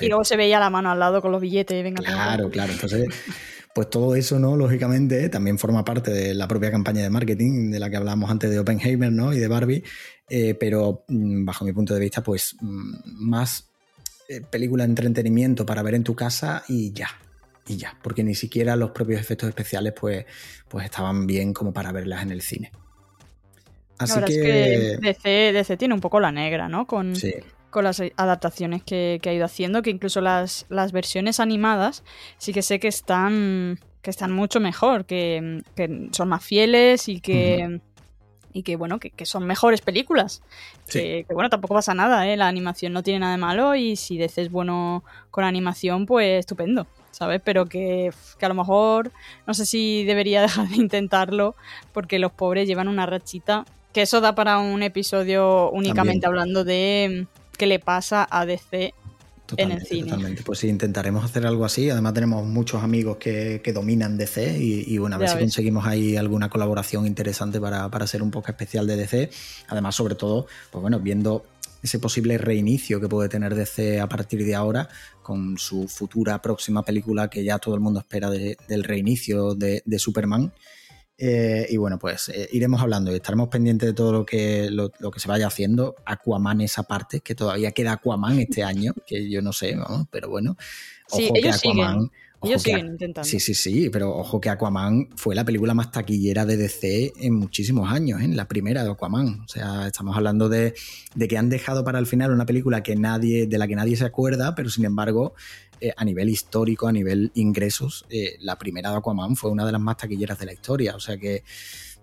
[0.00, 1.82] y luego se veía la mano al lado con los billetes.
[1.82, 2.72] Venga, claro, claro.
[2.72, 3.08] Entonces,
[3.74, 4.56] pues todo eso, ¿no?
[4.56, 8.50] Lógicamente, también forma parte de la propia campaña de marketing de la que hablábamos antes
[8.50, 9.32] de Oppenheimer, ¿no?
[9.32, 9.84] Y de Barbie.
[10.28, 13.68] Eh, pero mm, bajo mi punto de vista, pues mm, más
[14.28, 17.10] eh, película de entretenimiento para ver en tu casa y ya.
[17.66, 17.98] Y ya.
[18.02, 20.24] Porque ni siquiera los propios efectos especiales, pues,
[20.68, 22.72] pues estaban bien como para verlas en el cine.
[23.98, 24.32] Así que...
[24.32, 26.86] Es que DC, DC, tiene un poco la negra, ¿no?
[26.86, 27.34] Con, sí
[27.76, 32.04] con las adaptaciones que, ha ido haciendo, que incluso las, las, versiones animadas
[32.38, 35.62] sí que sé que están, que están mucho mejor, que,
[36.12, 37.82] son más fieles y que...
[38.54, 40.42] Y que bueno, que, son mejores películas.
[40.90, 42.38] Que, bueno, tampoco pasa nada, ¿eh?
[42.38, 46.86] La animación no tiene nada de malo y si deces bueno con animación, pues estupendo.
[47.10, 47.42] ¿sabes?
[47.44, 49.12] Pero que, que, a lo mejor
[49.46, 51.54] no sé si debería dejar de intentarlo
[51.92, 53.66] porque los pobres llevan una rachita.
[53.92, 57.26] Que eso da para un episodio únicamente hablando de,
[57.56, 58.94] qué le pasa a DC
[59.56, 60.10] en el cine.
[60.10, 60.42] Totalmente.
[60.42, 61.90] Pues sí, intentaremos hacer algo así.
[61.90, 66.48] Además, tenemos muchos amigos que, dominan DC y, bueno, a ver si conseguimos ahí alguna
[66.48, 69.30] colaboración interesante para, hacer un poco especial de DC.
[69.68, 71.44] Además, sobre todo, pues bueno, viendo
[71.82, 74.88] ese posible reinicio que puede tener DC a partir de ahora
[75.22, 80.52] con su futura próxima película que ya todo el mundo espera del reinicio de, Superman.
[81.18, 84.90] Eh, y bueno, pues eh, iremos hablando y estaremos pendientes de todo lo que, lo,
[84.90, 85.96] que se vaya haciendo.
[86.04, 89.76] Aquaman esa parte, que todavía queda Aquaman este año, que yo no sé,
[90.10, 90.56] pero bueno.
[91.08, 92.10] sí, ellos siguen.
[92.42, 93.26] Ellos siguen intentando.
[93.26, 97.34] Sí, sí, sí, pero ojo que Aquaman fue la película más taquillera de DC en
[97.34, 98.28] muchísimos años, ¿eh?
[98.28, 99.40] la primera de Aquaman.
[99.40, 100.74] O sea, estamos hablando de,
[101.14, 103.96] de, que han dejado para el final una película que nadie, de la que nadie
[103.96, 105.34] se acuerda, pero sin embargo
[105.80, 109.72] eh, a nivel histórico, a nivel ingresos, eh, la primera de Aquaman fue una de
[109.72, 110.96] las más taquilleras de la historia.
[110.96, 111.42] O sea que,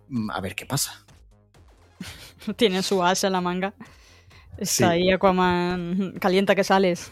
[0.09, 1.05] mm, a ver qué pasa.
[2.55, 3.73] Tiene su asa en la manga.
[4.57, 7.11] Está ahí Aquaman, calienta que sales.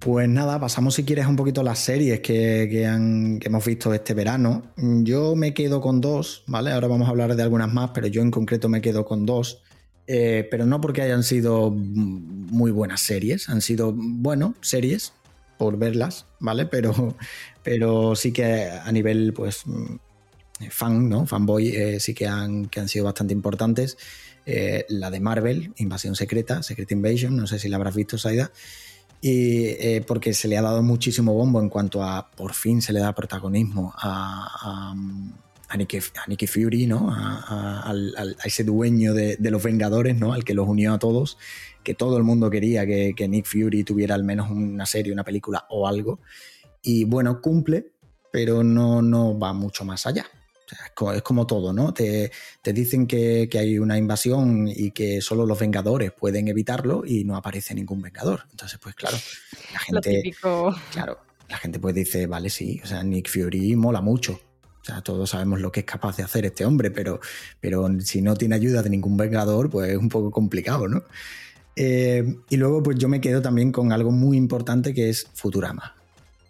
[0.00, 2.84] Pues nada, pasamos si quieres un poquito las series que,
[3.42, 4.62] hemos visto este verano.
[4.78, 6.72] Yo me quedo con dos, ¿vale?
[6.72, 9.62] Ahora vamos a hablar de algunas más, pero yo en concreto me quedo con dos.
[10.06, 15.12] Eh, pero no porque hayan sido muy buenas series, han sido, bueno, series
[15.58, 16.64] por verlas, ¿vale?
[16.64, 17.18] Pero,
[17.62, 19.64] pero sí que a nivel, pues,
[20.70, 21.26] fan, ¿no?
[21.26, 23.98] Fanboy, eh, sí que han, que han sido bastante importantes.
[24.46, 28.50] Eh, la de Marvel, Invasión Secreta, Secret Invasion, no sé si la habrás visto, Saida
[29.20, 32.92] y eh, porque se le ha dado muchísimo bombo en cuanto a por fin se
[32.92, 37.10] le da protagonismo a, a, Nicky, Fury, ¿no?
[37.12, 37.92] A,
[38.44, 40.32] ese dueño de, los Vengadores, ¿no?
[40.32, 41.38] Al que los unió a todos,
[41.84, 45.22] que todo el mundo quería que, que Nick Fury tuviera al menos una serie, una
[45.22, 46.18] película o algo.
[46.82, 47.92] Y bueno, cumple,
[48.32, 50.26] pero no, no va mucho más allá
[51.14, 51.92] es como todo, ¿no?
[51.92, 52.30] Te,
[52.62, 57.74] dicen que, hay una invasión y que solo los Vengadores pueden evitarlo y no aparece
[57.74, 58.44] ningún Vengador.
[58.50, 59.16] Entonces, pues claro,
[59.72, 60.32] la gente.
[60.92, 64.40] Claro, la gente pues dice, vale, sí, o sea, Nick Fury mola mucho.
[64.80, 67.20] O sea, todos sabemos lo que es capaz de hacer este hombre, pero,
[67.60, 71.04] pero si no tiene ayuda de ningún Vengador, pues es un poco complicado, ¿no?
[71.76, 75.94] Eh, y luego, pues yo me quedo también con algo muy importante que es Futurama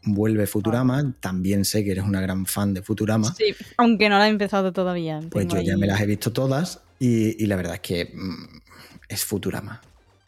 [0.03, 1.15] vuelve Futurama.
[1.21, 3.35] También sé que eres una gran fan de Futurama.
[3.35, 5.21] Sí, aunque no la he empezado todavía.
[5.31, 8.61] Pues yo ya me las he visto todas y, la verdad es que mm,
[9.09, 9.81] es Futurama.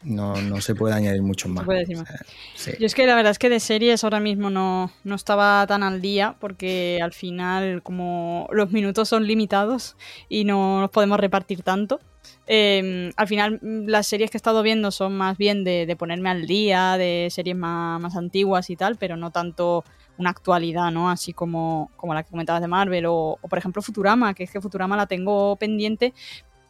[0.04, 1.64] No, no, se puede añadir mucho más.
[1.66, 5.84] Yo es que la verdad es que de series ahora mismo no, no, estaba tan
[5.84, 9.96] al día porque al final como los minutos son limitados
[10.28, 12.00] y no nos podemos repartir tanto,
[12.46, 16.30] Em, al final, mm, las series que he estado viendo son más bien de, ponerme
[16.30, 19.84] al día, de series más, antiguas y tal, pero no tanto
[20.18, 21.10] una actualidad, ¿no?
[21.10, 24.60] Así como, como la que comentabas de Marvel o, por ejemplo, Futurama, que es que
[24.60, 26.12] Futurama la tengo pendiente,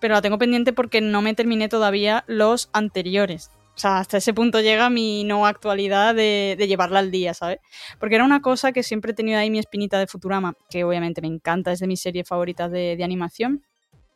[0.00, 3.50] pero la tengo pendiente porque no me terminé todavía los anteriores.
[3.74, 7.58] O sea, hasta ese punto llega mi no actualidad de, llevarla al día, ¿sabes?
[7.98, 11.22] Porque era una cosa que siempre he tenido ahí mi espinita de Futurama, que obviamente
[11.22, 13.64] me encanta, es de mis series favoritas de, de animación.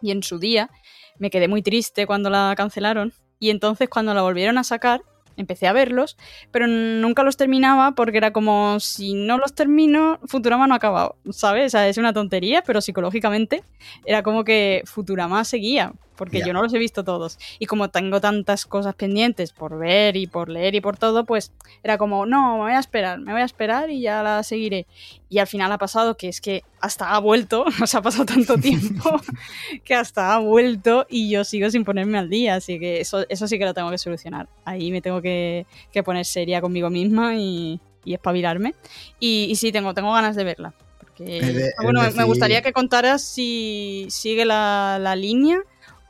[0.02, 0.68] Y en su día
[1.18, 3.12] me quedé muy triste cuando la cancelaron.
[3.38, 5.02] Y entonces cuando la volvieron a sacar,
[5.36, 6.16] empecé a verlos,
[6.50, 11.16] pero nunca los terminaba porque era como, si no los termino, Futurama no ha acabado,
[11.30, 11.74] ¿sabes?
[11.74, 13.62] Es una tontería, pero psicológicamente
[14.04, 17.38] era como que Futurama seguía, porque yo no los he visto todos.
[17.58, 21.52] Y como tengo tantas cosas pendientes por ver y por leer y por todo, pues
[21.82, 24.86] era como, no, me voy a esperar, me voy a esperar y ya la seguiré.
[25.28, 28.56] Y al final ha pasado que es que hasta ha vuelto, sea, ha pasado tanto
[28.58, 29.20] tiempo
[29.84, 33.46] que hasta ha vuelto y yo sigo sin ponerme al día, así que eso, eso
[33.48, 34.48] sí que lo tengo que solucionar.
[34.64, 35.66] Ahí me tengo que,
[36.04, 38.74] poner seria conmigo misma y, espabilarme.
[39.18, 40.74] Y, sí, tengo, tengo ganas de verla.
[41.00, 45.60] Porque, bueno, me gustaría que contaras si sigue la, la línea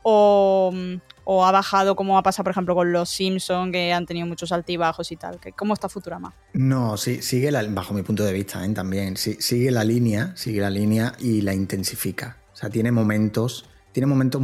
[0.09, 4.51] o, ha bajado como ha pasado, por ejemplo, con los Simpsons, que han tenido muchos
[4.51, 5.39] altibajos y tal?
[5.57, 6.33] ¿Cómo está Futurama?
[6.53, 8.69] No, sí, sigue bajo mi punto de vista ¿eh?
[8.69, 12.37] también, sigue la línea, sigue la línea y la intensifica.
[12.53, 14.41] O sea, tiene momentos, tiene momentos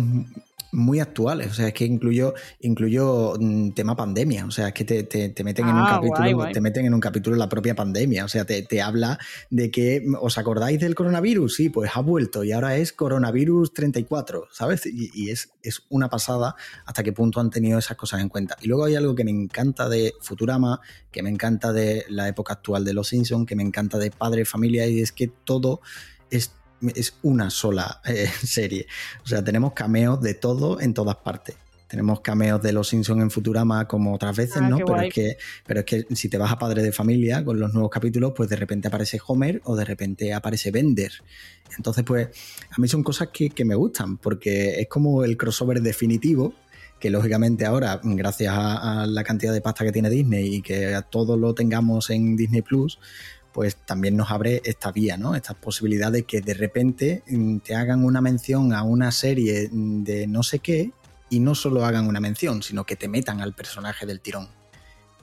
[0.74, 1.52] muy actuales.
[1.52, 4.46] O sea, es que incluyo, incluyo mm, tema pandemia.
[4.46, 7.36] O sea, es que te, meten en un ah, capítulo, te meten en un capítulo
[7.36, 8.26] la propia pandemia.
[8.26, 9.18] O sea, te, habla
[9.50, 11.56] de que, ¿os acordáis del coronavirus?
[11.56, 14.86] Sí, pues ha vuelto y ahora es coronavirus 34, ¿sabes?
[14.86, 16.56] Y, es, es una pasada
[16.86, 18.58] hasta qué punto han tenido esas cosas en cuenta.
[18.62, 20.82] Y luego hay algo que me encanta de Futurama,
[21.12, 24.46] que me encanta de la época actual de Los Simpsons, que me encanta de Padre
[24.46, 25.82] Familia, y es que todo
[26.30, 26.52] es
[26.96, 28.88] es una sola eh, serie.
[29.24, 31.56] O sea, tenemos cameos de todo en todas partes.
[31.93, 34.78] Tenemos cameos de los Simpsons en Futurama como otras veces, ah, ¿no?
[34.78, 37.72] Pero es, que, pero es que si te vas a Padre de Familia con los
[37.72, 41.12] nuevos capítulos, pues de repente aparece Homer o de repente aparece Bender.
[41.78, 42.30] Entonces, pues
[42.72, 46.56] a mí son cosas que, me gustan porque es como el crossover definitivo
[47.00, 51.00] que lógicamente ahora, gracias a, a, la cantidad de pasta que tiene Disney y que
[51.12, 52.98] todo lo tengamos en Disney Plus,
[53.54, 55.36] pues también nos abre esta vía, ¿no?
[55.36, 60.28] Esta posibilidad de que de repente mm, te hagan una mención a una serie de
[60.28, 60.92] no sé qué
[61.30, 64.48] y no solo hagan una mención, sino que te metan al personaje del tirón.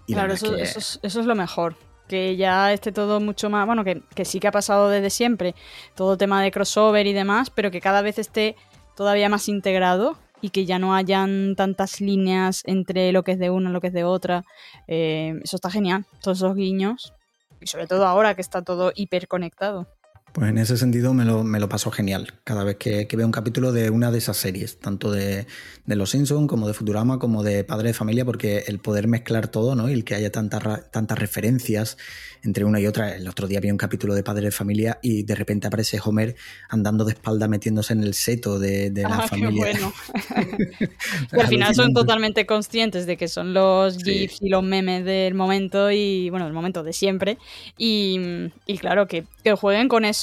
[0.07, 1.77] claro, eso, es, eso, es, lo mejor.
[2.09, 3.67] Que ya esté todo mucho más.
[3.67, 5.55] Bueno, que, que sí que ha pasado desde siempre.
[5.95, 8.57] Todo tema de crossover y demás, pero que cada vez esté
[8.97, 13.51] todavía más integrado y que ya no hayan tantas líneas entre lo que es de
[13.51, 14.45] una y lo que es de otra.
[14.89, 17.13] Eh, eso está genial, todos esos guiños.
[17.61, 19.87] Y sobre todo ahora que está todo hiperconectado.
[20.33, 23.33] Pues en ese sentido me lo, me lo paso genial cada vez que, veo un
[23.33, 25.47] capítulo de una de esas series, tanto de,
[25.87, 29.75] Los Simpsons como de Futurama como de Padre de Familia, porque el poder mezclar todo
[29.75, 29.89] ¿no?
[29.89, 31.97] y el que haya tantas, tantas referencias
[32.43, 33.17] entre una y otra.
[33.17, 36.37] El otro día vi un capítulo de Padre de Familia y de repente aparece Homer
[36.69, 39.51] andando de espalda metiéndose en el seto de, la ah, familia.
[39.51, 39.93] Qué bueno.
[41.33, 45.91] al final son totalmente conscientes de que son los GIFs y los memes del momento
[45.91, 47.39] y, bueno, del momento de siempre.
[47.77, 48.51] Y,
[48.81, 49.25] claro, que,
[49.57, 50.20] jueguen con eso,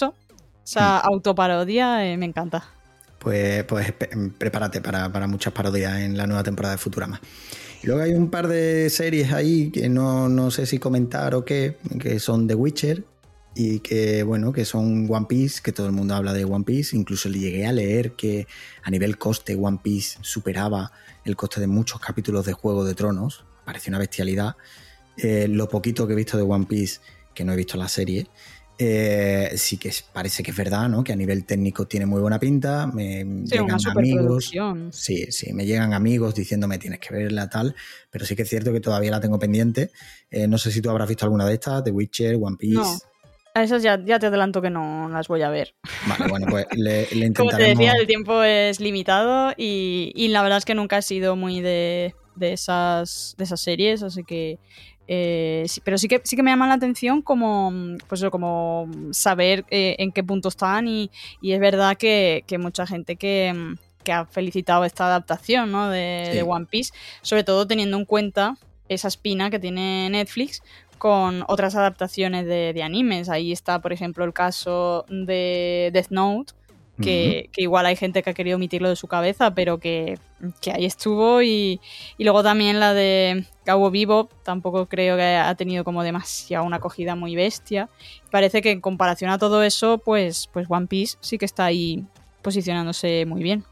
[0.68, 1.07] esa mm.
[1.07, 2.63] autoparodia, eh, me encanta.
[3.20, 3.93] Pues, pues
[4.38, 7.22] prepárate para, para muchas parodias en la nueva temporada de Futurama.
[7.82, 11.78] Y luego hay un par de series ahí que no, sé si comentar o qué,
[11.99, 13.05] que son The Witcher
[13.55, 16.95] y que, bueno, que son One Piece, que todo el mundo habla de One Piece.
[16.95, 18.45] Incluso le llegué a leer que
[18.84, 20.91] a nivel coste One Piece superaba
[21.24, 23.45] el coste de muchos capítulos de Juego de Tronos.
[23.65, 24.55] Parece una bestialidad.
[25.18, 26.99] Eh, lo poquito que he visto de One Piece,
[27.34, 28.28] que no he visto la serie,
[28.80, 31.03] eh, sí que parece que es verdad, ¿no?
[31.03, 32.86] Que a nivel técnico tiene muy buena pinta.
[32.88, 34.51] Me llegan amigos.
[34.91, 37.75] Sí, sí, me llegan amigos diciéndome tienes que verla tal.
[38.11, 39.91] Pero sí que es cierto que todavía la tengo pendiente.
[40.30, 42.75] Eh, no sé si tú habrás visto alguna de estas, The Witcher, One Piece.
[42.75, 42.97] No.
[43.55, 45.73] A esas ya, te adelanto que no las voy a ver.
[46.07, 47.36] Vale, bueno, pues le, intentaremos...
[47.36, 51.36] Como te decía, el tiempo es limitado y, la verdad es que nunca he sido
[51.36, 54.59] muy de, de, esas, de esas series, así que
[55.07, 57.71] eh, pero sí que, sí que me llama la atención como,
[58.07, 61.09] pues como saber eh, en qué punto están y,
[61.41, 63.75] es verdad que, mucha gente que,
[64.11, 68.55] ha felicitado esta adaptación de, One Piece, sobre todo teniendo en cuenta
[68.87, 70.63] esa espina que tiene Netflix
[70.97, 73.27] con otras adaptaciones de, de animes.
[73.27, 76.53] Ahí está, por ejemplo, el caso de Death Note,
[77.01, 80.19] que, igual hay gente que ha querido omitirlo de su cabeza, pero que,
[80.73, 81.41] ahí estuvo.
[81.41, 81.79] Y,
[82.17, 87.15] luego también la de Cabo Vivo, tampoco creo que ha tenido como demasiado una acogida
[87.15, 87.89] muy bestia.
[88.31, 92.05] Parece que en comparación a todo eso, pues, pues One Piece sí que está ahí
[92.41, 93.63] posicionándose muy bien.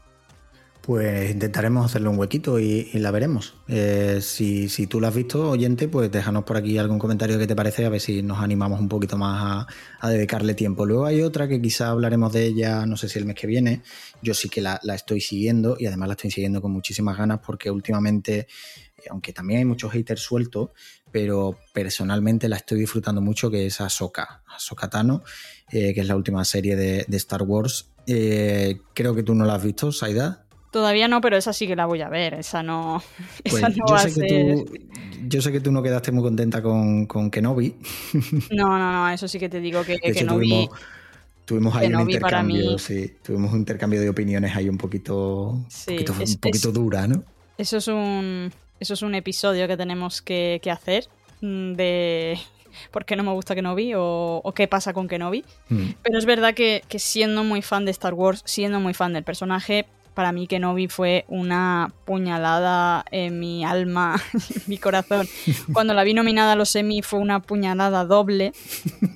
[0.86, 3.54] Pues intentaremos hacerle un huequito y, la veremos.
[3.66, 7.56] Eh, si, tú lo has visto, oyente, pues déjanos por aquí algún comentario que te
[7.56, 9.66] parece, a ver si nos animamos un poquito más
[10.00, 10.86] a, dedicarle tiempo.
[10.86, 13.82] Luego hay otra que quizá hablaremos de ella, no sé si el mes que viene.
[14.22, 17.68] Yo sí que la, estoy siguiendo y además la estoy siguiendo con muchísimas ganas porque
[17.68, 18.46] últimamente,
[19.10, 20.70] aunque también hay muchos haters sueltos,
[21.10, 25.24] pero personalmente la estoy disfrutando mucho, que es Ahsoka, Ahsoka Tano,
[25.72, 27.90] eh, que es la última serie de, Star Wars.
[28.06, 30.45] Eh, creo que tú no la has visto, Saida.
[30.76, 32.34] Todavía no, pero esa sí que la voy a ver.
[32.34, 33.02] Esa no,
[33.50, 34.78] pues yo sé Que tú,
[35.26, 37.74] yo sé que tú no quedaste muy contenta con, con Kenobi.
[38.50, 40.68] No, no, no, eso sí que te digo que Kenobi.
[41.46, 43.10] Tuvimos, ahí un intercambio, sí.
[43.22, 45.52] Tuvimos un intercambio de opiniones ahí un poquito,
[45.88, 47.24] un poquito dura, ¿no?
[47.56, 48.52] Eso es un.
[48.78, 51.08] Eso es un episodio que tenemos que, hacer.
[51.40, 52.38] Mm, de
[52.90, 55.42] por qué no me gusta Kenobi o, o qué pasa con Kenobi.
[55.70, 55.92] Mm.
[56.02, 59.24] Pero es verdad que, que, siendo muy fan de Star Wars, siendo muy fan del
[59.24, 59.86] personaje,
[60.16, 65.28] para mí Kenobi fue una puñalada en mi alma, en mi corazón.
[65.74, 68.54] Cuando la vi nominada a los Emmy fue una puñalada doble,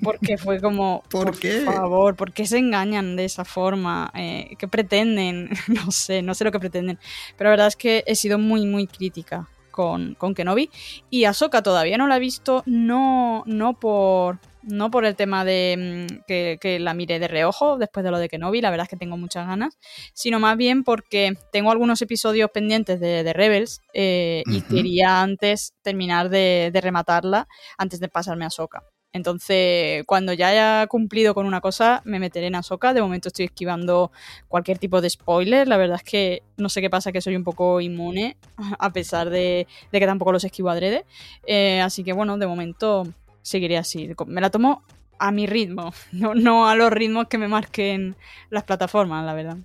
[0.02, 1.62] porque fue como, ¿por, qué?
[1.62, 4.12] favor, ¿por qué se engañan de esa forma?
[4.14, 5.48] Eh, ¿Qué pretenden?
[5.68, 6.98] No sé, no sé lo que pretenden.
[7.38, 10.68] Pero la verdad es que he sido muy, muy crítica con, con Kenobi.
[11.08, 16.06] Y Ahsoka todavía no la he visto, no, no por no por el tema de
[16.10, 18.84] mm, que, la mire de reojo después de lo de que no vi, la verdad
[18.84, 19.78] es que tengo muchas ganas,
[20.12, 26.28] sino más bien porque tengo algunos episodios pendientes de, Rebels eh, y quería antes terminar
[26.28, 27.46] de, rematarla
[27.78, 28.82] antes de pasarme a Soka.
[29.12, 32.94] Entonces, cuando ya haya cumplido con una cosa, me meteré en Ahsoka.
[32.94, 34.12] De momento estoy esquivando
[34.46, 35.66] cualquier tipo de spoiler.
[35.66, 38.36] La verdad es que no sé qué pasa, que soy un poco inmune,
[38.78, 41.06] a pesar de, que tampoco los esquivo adrede.
[41.44, 43.04] Eh, así que bueno, de momento
[43.50, 44.10] seguiré así.
[44.26, 44.84] Me la tomo
[45.18, 48.16] a mi ritmo, no, a los ritmos que me marquen
[48.48, 49.58] las plataformas, la verdad.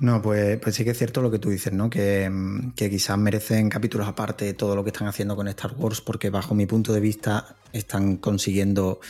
[0.00, 1.88] No, pues, pues sí que es cierto lo que tú dices, ¿no?
[1.88, 2.30] Que,
[2.74, 6.66] quizás merecen capítulos aparte todo lo que están haciendo con Star Wars, porque bajo mi
[6.66, 9.00] punto de vista están consiguiendo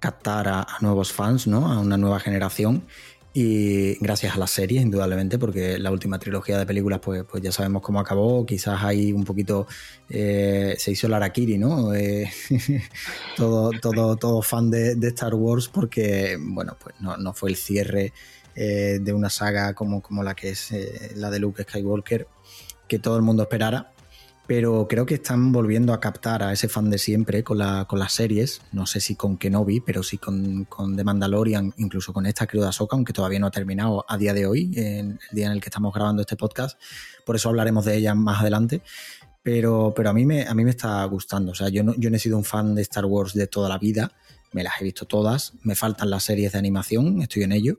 [0.00, 1.70] captar a, a nuevos fans, ¿no?
[1.70, 2.84] A una nueva generación
[3.34, 7.50] y gracias a la serie, indudablemente, porque la última trilogía de películas, pues, pues ya
[7.50, 8.44] sabemos cómo acabó.
[8.44, 9.66] Quizás hay un poquito.
[10.10, 11.94] Eh, se hizo la Kiri, ¿no?
[11.94, 12.30] Eh,
[13.36, 18.12] todo, todo, todo fan de, Star Wars, porque, bueno, pues no, fue el cierre
[18.54, 20.74] eh, de una saga como, como la que es
[21.14, 22.28] la de Luke Skywalker,
[22.86, 23.91] que todo el mundo esperara.
[24.54, 27.98] Pero creo que están volviendo a captar a ese fan de siempre con, la, con
[27.98, 28.60] las series.
[28.70, 32.70] No sé si con Kenobi, pero sí con, con The Mandalorian, incluso con esta cruda
[32.70, 35.60] Soca, aunque todavía no ha terminado a día de hoy, en el día en el
[35.62, 36.78] que estamos grabando este podcast.
[37.24, 38.82] Por eso hablaremos de ella más adelante.
[39.42, 41.52] Pero, a, mí me, está gustando.
[41.52, 44.12] O sea, yo no, he sido un fan de Star Wars de toda la vida.
[44.52, 45.54] Me las he visto todas.
[45.62, 47.78] Me faltan las series de animación, estoy en ello.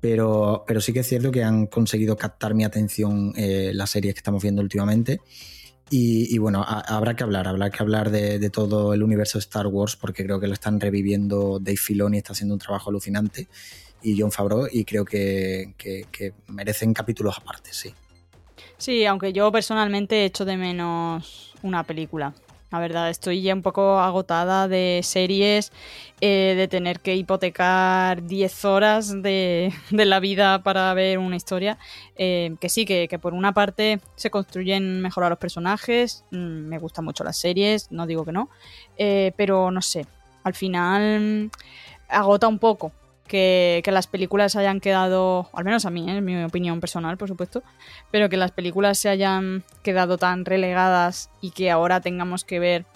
[0.00, 4.14] Pero, pero sí que es cierto que han conseguido captar mi atención eh, las series
[4.14, 5.20] que estamos viendo últimamente.
[5.90, 10.24] Y, bueno, habrá que hablar, habrá que hablar de, todo el universo Star Wars porque
[10.24, 13.46] creo que lo están reviviendo Dave Filoni, está haciendo un trabajo alucinante
[14.02, 17.94] y John Favreau y creo que, que merecen capítulos aparte, sí.
[18.76, 22.34] Sí, aunque yo personalmente echo de menos una película.
[22.70, 25.70] La verdad, estoy ya un poco agotada de series,
[26.20, 31.78] eh, de tener que hipotecar 10 horas de, la vida para ver una historia.
[32.16, 36.78] Eh, que sí, que, por una parte se construyen mejor a los personajes, mm, me
[36.78, 38.48] gustan mucho las series, no digo que no,
[38.96, 40.06] eh, pero no sé,
[40.42, 41.50] al final
[42.08, 42.92] agota un poco
[43.26, 47.62] que, las películas hayan quedado, al menos a mí, es mi opinión personal, por supuesto,
[48.10, 52.86] pero que las películas se hayan quedado tan relegadas y que ahora tengamos que ver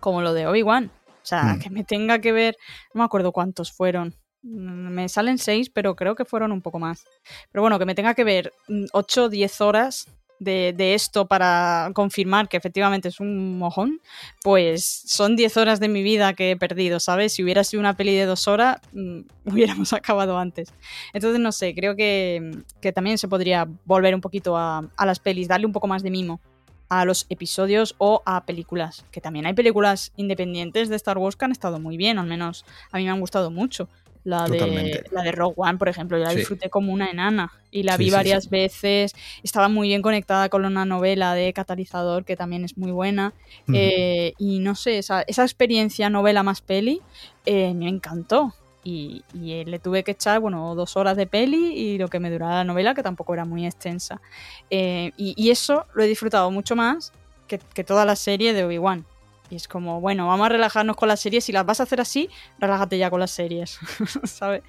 [0.00, 0.90] como lo de Obi-Wan.
[1.06, 1.58] O sea, hmm.
[1.60, 2.56] que me tenga que ver,
[2.92, 4.14] no me acuerdo cuántos fueron.
[4.42, 7.04] Mm, me salen seis, pero creo que fueron un poco más.
[7.50, 8.52] Pero bueno, que me tenga que ver
[8.92, 10.06] 8 o 10 horas
[10.38, 14.00] de, esto para confirmar que efectivamente es un mojón,
[14.42, 17.32] pues son 10 horas de mi vida que he perdido, ¿sabes?
[17.32, 20.72] Si hubiera sido una peli de dos horas, mm, hubiéramos acabado antes.
[21.12, 22.62] Entonces, no sé, creo que,
[22.94, 26.10] también se podría volver un poquito a, a las pelis, darle un poco más de
[26.10, 26.40] mimo
[26.88, 29.04] a los episodios o a películas.
[29.10, 32.64] Que también hay películas independientes de Star Wars que han estado muy bien, al menos
[32.92, 33.88] a mí me han gustado mucho.
[34.24, 37.82] La de, la de Rogue One, por ejemplo, yo la disfruté como una enana y
[37.82, 39.12] la vi varias veces.
[39.42, 43.34] Estaba muy bien conectada con una novela de Catalizador, que también es muy buena.
[43.72, 47.02] Eh, y no sé, esa, experiencia novela más peli
[47.44, 48.54] eh, me encantó.
[48.82, 52.30] Y, y, le tuve que echar, bueno, dos horas de peli y lo que me
[52.30, 54.22] duraba la novela, que tampoco era muy extensa.
[54.70, 57.12] Eh, y, eso lo he disfrutado mucho más
[57.46, 59.04] que, que toda la serie de Obi-Wan.
[59.54, 61.44] Y es como, bueno, vamos a relajarnos con las series.
[61.44, 62.28] Si las vas a hacer así,
[62.58, 63.78] relájate ya con las series,
[64.24, 64.62] ¿sabes?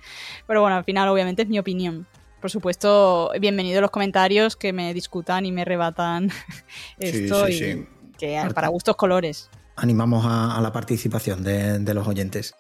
[0.46, 2.06] Pero bueno, al final, obviamente, es mi opinión.
[2.40, 6.30] Por supuesto, bienvenidos los comentarios que me discutan y me rebatan
[7.00, 7.50] esto.
[7.50, 9.50] y Que para gustos colores.
[9.76, 12.54] Animamos a, la participación de los oyentes.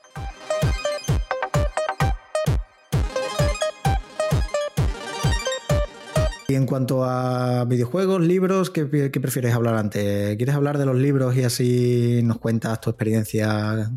[6.65, 10.35] En cuanto a videojuegos, libros, ¿qué, prefieres hablar antes?
[10.35, 13.91] ¿Quieres hablar de los libros y así nos cuentas tu experiencia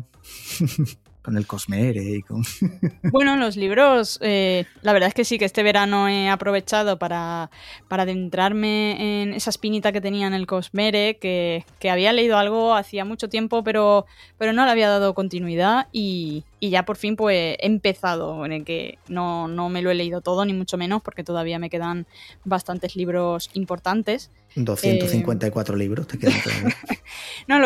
[1.23, 2.43] con el Cosmere y con...
[3.11, 7.49] bueno, los libros, eh, la verdad es que sí, que este verano he aprovechado para,
[7.87, 12.75] para adentrarme en esa espinita que tenía en el Cosmere, que, que, había leído algo
[12.75, 14.05] hacía mucho tiempo, pero,
[14.37, 18.51] pero no le había dado continuidad y, y ya por fin pues he empezado, en
[18.51, 21.69] el que no, no me lo he leído todo, ni mucho menos, porque todavía me
[21.69, 22.05] quedan
[22.43, 24.31] bastantes libros importantes.
[24.55, 26.33] 254 libros te quedan
[27.47, 27.59] no,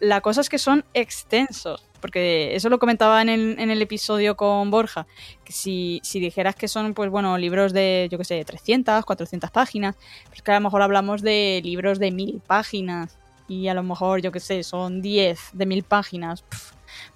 [0.00, 4.36] la cosa es que son extensos, porque eso lo comentaba en el, en el episodio
[4.36, 5.06] con Borja,
[5.44, 9.50] que si, si, dijeras que son, pues bueno, libros de, yo qué sé, 300, 400
[9.50, 9.96] páginas,
[10.28, 13.16] pues que a lo mejor hablamos de libros de mil páginas,
[13.50, 16.44] y a lo mejor, yo qué sé, son 10 de mil páginas.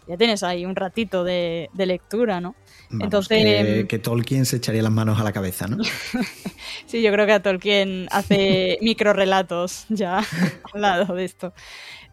[0.07, 2.55] Ya tienes ahí un ratito de, de lectura, ¿no?
[3.01, 5.83] Entonces, que, Tolkien se echaría las manos a la cabeza, ¿no?
[6.87, 10.19] sí, yo creo que a Tolkien hace micro relatos ya
[10.73, 11.53] al lado de esto.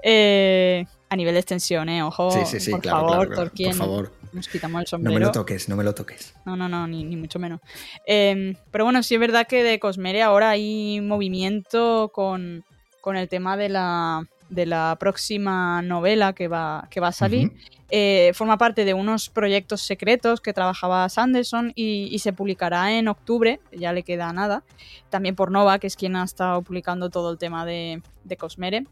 [0.03, 2.03] Eh, a nivel de extensión, ¿eh?
[2.03, 3.71] Ojo, sí, sí, sí, por favor, Tolkien.
[3.71, 4.11] Por favor.
[4.31, 5.13] Nos quitamos el sombrero.
[5.13, 6.33] No me lo toques, no me lo toques.
[6.45, 7.59] No, no, no, ni, mucho menos.
[8.07, 12.63] Em, pero bueno, sí es verdad que de Cosmere ahora hay movimiento con,
[13.01, 17.53] con el tema de la, de la próxima novela que va, que va a salir.
[17.89, 23.59] Eh, forma parte de unos proyectos secretos que trabajaba Sanderson y, se publicará en octubre,
[23.71, 24.63] ya le queda nada,
[25.09, 28.01] también por Nova, que es quien ha estado publicando todo el tema de,
[28.37, 28.85] Cosmere.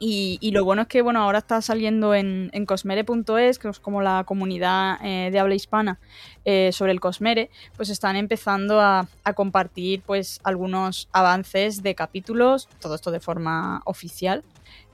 [0.00, 4.22] Y, lo bueno es que bueno, ahora está saliendo en, cosmere.es, que es como la
[4.24, 5.98] comunidad eh, de habla hispana
[6.44, 12.68] eh, sobre el Cosmere, pues están empezando a, a, compartir pues algunos avances de capítulos,
[12.78, 14.44] todo esto de forma oficial,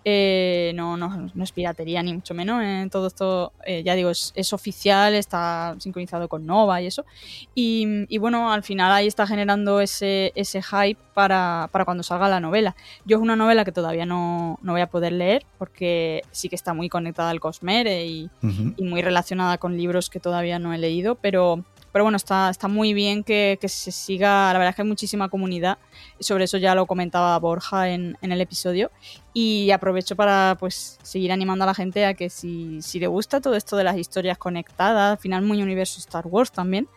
[0.07, 2.63] eh, no, no, no, es piratería ni mucho menos.
[2.63, 7.07] Eh, todo esto, eh, ya digo, es, oficial, está sincronizado con Nova y eso.
[7.55, 12.77] Y, bueno, al final ahí está generando ese, ese hype para, cuando salga la novela.
[13.07, 16.75] Yo es una novela que todavía no, voy a poder leer porque sí que está
[16.75, 21.15] muy conectada al Cosmere y, y muy relacionada con libros que todavía no he leído,
[21.15, 24.89] pero pero bueno, está, está muy bien que, se siga, la verdad es que hay
[24.89, 25.79] muchísima comunidad,
[26.19, 28.91] sobre eso ya lo comentaba Borja en, el episodio,
[29.33, 33.41] y aprovecho para pues seguir animando a la gente a que si, si le gusta
[33.41, 36.89] todo esto de las historias conectadas, al final muy universo Star Wars también,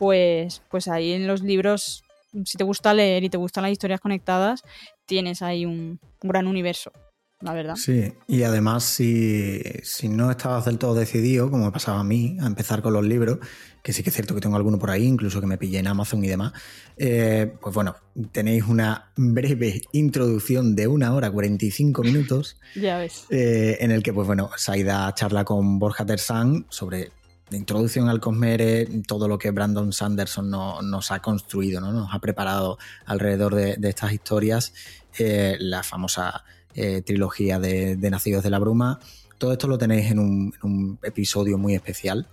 [0.00, 2.02] pues, pues ahí en los libros,
[2.44, 4.64] si te gusta leer y te gustan las historias conectadas,
[5.06, 6.90] tienes ahí un gran universo
[7.40, 7.76] la verdad.
[7.76, 9.62] Sí, y además si,
[10.04, 13.38] no estabas del todo decidido, como me pasaba a mí, a empezar con los libros,
[13.82, 15.86] que sí que es cierto que tengo alguno por ahí, incluso que me pillé en
[15.86, 16.52] Amazon y demás,
[16.98, 17.96] eh, pues bueno,
[18.30, 22.58] tenéis una breve introducción de una hora 45 minutos.
[22.74, 23.24] ya ves.
[23.30, 27.10] Eh, en el que, pues bueno, Saida charla con Borja Tersán sobre
[27.50, 31.90] la introducción al Cosmere, todo lo que Brandon Sanderson nos ha construido, ¿no?
[31.90, 34.72] nos ha preparado alrededor de, estas historias,
[35.18, 36.44] eh, la famosa
[36.74, 39.00] eh, trilogía de, Nacidos de la Bruma.
[39.38, 42.26] Todo esto lo tenéis en un, episodio muy especial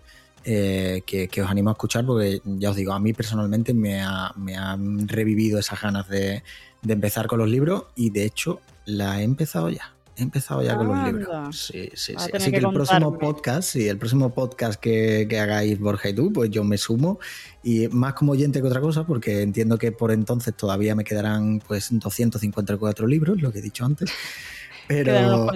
[0.44, 4.34] eh, que, os animo a escuchar porque ya os digo, a mí personalmente me, ha,
[4.58, 6.44] han revivido esas ganas de,
[6.88, 9.97] empezar con los libros y de hecho la he empezado ya.
[10.18, 11.58] He empezado ya con los libros.
[11.72, 12.32] Sí, sí, sí.
[12.34, 16.34] Así que, el próximo podcast, sí, el próximo podcast que, que, hagáis Borja y tú,
[16.34, 17.20] pues yo me sumo
[17.62, 21.60] y más como oyente que otra cosa, porque entiendo que por entonces todavía me quedarán
[21.60, 24.12] pues 254 libros, lo que he dicho antes.
[24.88, 25.52] Pero,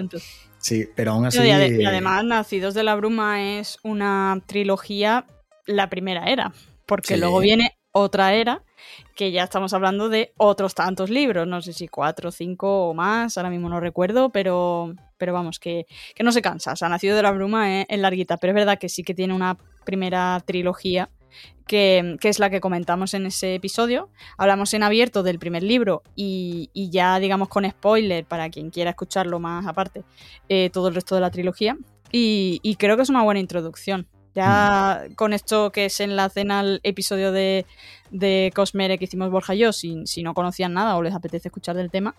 [0.58, 1.38] sí, pero aún así.
[1.38, 5.24] y, además, Nacidos de la Bruma es una trilogía,
[5.64, 6.52] la primera era,
[6.84, 8.62] porque luego viene otra era,
[9.14, 13.36] que ya estamos hablando de otros tantos libros, no sé si cuatro, cinco o más,
[13.36, 16.72] ahora mismo no recuerdo, pero, pero vamos, que, que no se cansa.
[16.72, 19.34] O sea, Nacido de la Bruma es, larguita, pero es verdad que sí que tiene
[19.34, 21.10] una primera trilogía
[21.66, 24.10] que, es la que comentamos en ese episodio.
[24.36, 29.38] Hablamos en abierto del primer libro y, ya, digamos, con spoiler para quien quiera escucharlo
[29.38, 30.04] más aparte,
[30.48, 31.76] eh, todo el resto de la trilogía.
[32.10, 34.06] Y, creo que es una buena introducción.
[34.34, 35.14] Ya mm.
[35.14, 37.66] con esto que se enlacen al episodio de,
[38.10, 41.48] de Cosmere que hicimos Borja y yo, si, si no conocían nada o les apetece
[41.48, 42.14] escuchar del tema.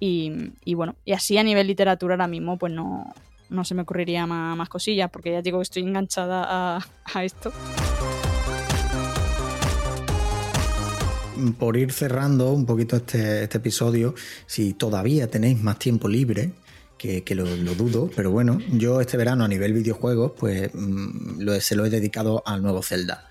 [0.00, 3.12] Y, bueno, y así a nivel literatura ahora mismo, pues no,
[3.50, 7.52] no se me ocurriría más, cosillas, porque ya digo que estoy enganchada a, a esto.
[11.58, 14.14] por ir cerrando un poquito este, este, episodio,
[14.46, 16.50] si todavía tenéis más tiempo libre,
[16.98, 21.86] que, lo, dudo, pero bueno, yo este verano a nivel videojuegos, pues mm, se lo
[21.86, 23.28] he dedicado al nuevo Zelda.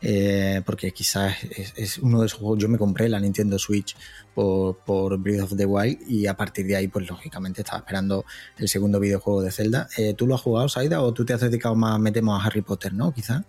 [0.00, 1.34] Eh, porque quizás
[1.76, 2.58] es, uno de esos juegos.
[2.58, 3.96] Yo me compré la Nintendo Switch
[4.32, 8.24] por, por, Breath of the Wild y a partir de ahí, pues lógicamente estaba esperando
[8.58, 9.88] el segundo videojuego de Zelda.
[9.96, 12.62] Eh, ¿Tú lo has jugado, Saida, o tú te has dedicado más, metemos a Harry
[12.62, 13.12] Potter, ¿no?
[13.12, 13.42] Quizás.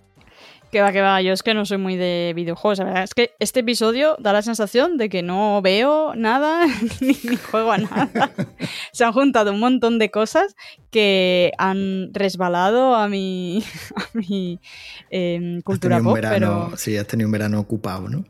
[0.71, 3.15] Que va, que va, yo es que no soy muy de videojuegos, la verdad es
[3.15, 6.67] que este episodio da la sensación de que no veo nada
[7.01, 8.31] ni, juego a nada.
[8.91, 10.55] Se han juntado un montón de cosas
[10.91, 13.63] que han resbalado a mi,
[13.95, 14.59] a mi
[15.09, 16.17] em, cultura pop.
[16.21, 16.71] pero...
[16.77, 18.23] Sí, has tenido un verano ocupado, ¿no?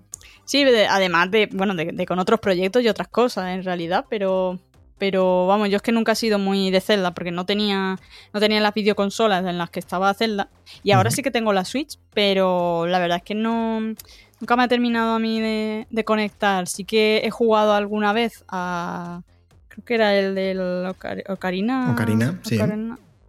[0.46, 4.60] Sí, además de, bueno, de, con otros proyectos y otras cosas en realidad, pero
[5.00, 7.98] pero vamos, yo es que nunca he sido muy de Zelda porque no tenía,
[8.34, 10.50] no tenía las videoconsolas en las que estaba Zelda
[10.84, 13.96] y ahora sí que tengo la Switch, pero la verdad es que no
[14.40, 16.68] nunca me ha terminado a mí de, conectar.
[16.68, 19.22] Sí que he jugado alguna vez a
[19.70, 20.86] creo que era el del
[21.28, 21.92] Ocarina.
[21.92, 22.60] Ocarina, sí.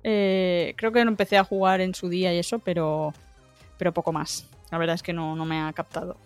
[0.03, 3.12] Eh, creo que empecé a jugar en su día y eso, pero
[3.77, 4.47] pero poco más.
[4.71, 6.16] La verdad es que no, no me ha captado.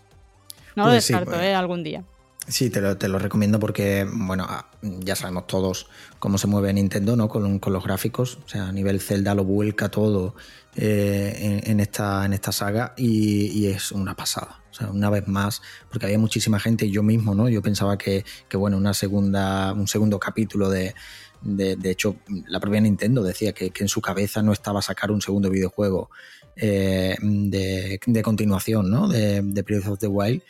[0.77, 1.43] No lo pues descarto, pues.
[1.43, 1.55] ¿eh?
[1.55, 2.03] Algún día.
[2.47, 5.87] Sí, te lo, te lo, recomiendo porque, bueno, ah, ya sabemos todos
[6.19, 7.29] cómo se mueve Nintendo, ¿no?
[7.29, 8.39] Con, con los gráficos.
[8.45, 10.35] O sea, a nivel Zelda lo vuelca todo
[10.77, 14.63] eh, en, esta, en esta saga y, es una pasada.
[14.71, 17.49] O sea, una vez más, porque había muchísima gente yo mismo, ¿no?
[17.49, 20.95] Yo pensaba que, que bueno, una segunda, un segundo capítulo de,
[21.41, 22.17] de, de hecho,
[22.49, 26.11] la propia Nintendo decía que, que, en su cabeza no estaba sacar un segundo videojuego
[26.57, 29.09] eh, de, de, continuación, ¿no?
[29.09, 30.43] De, de Breath of the Wild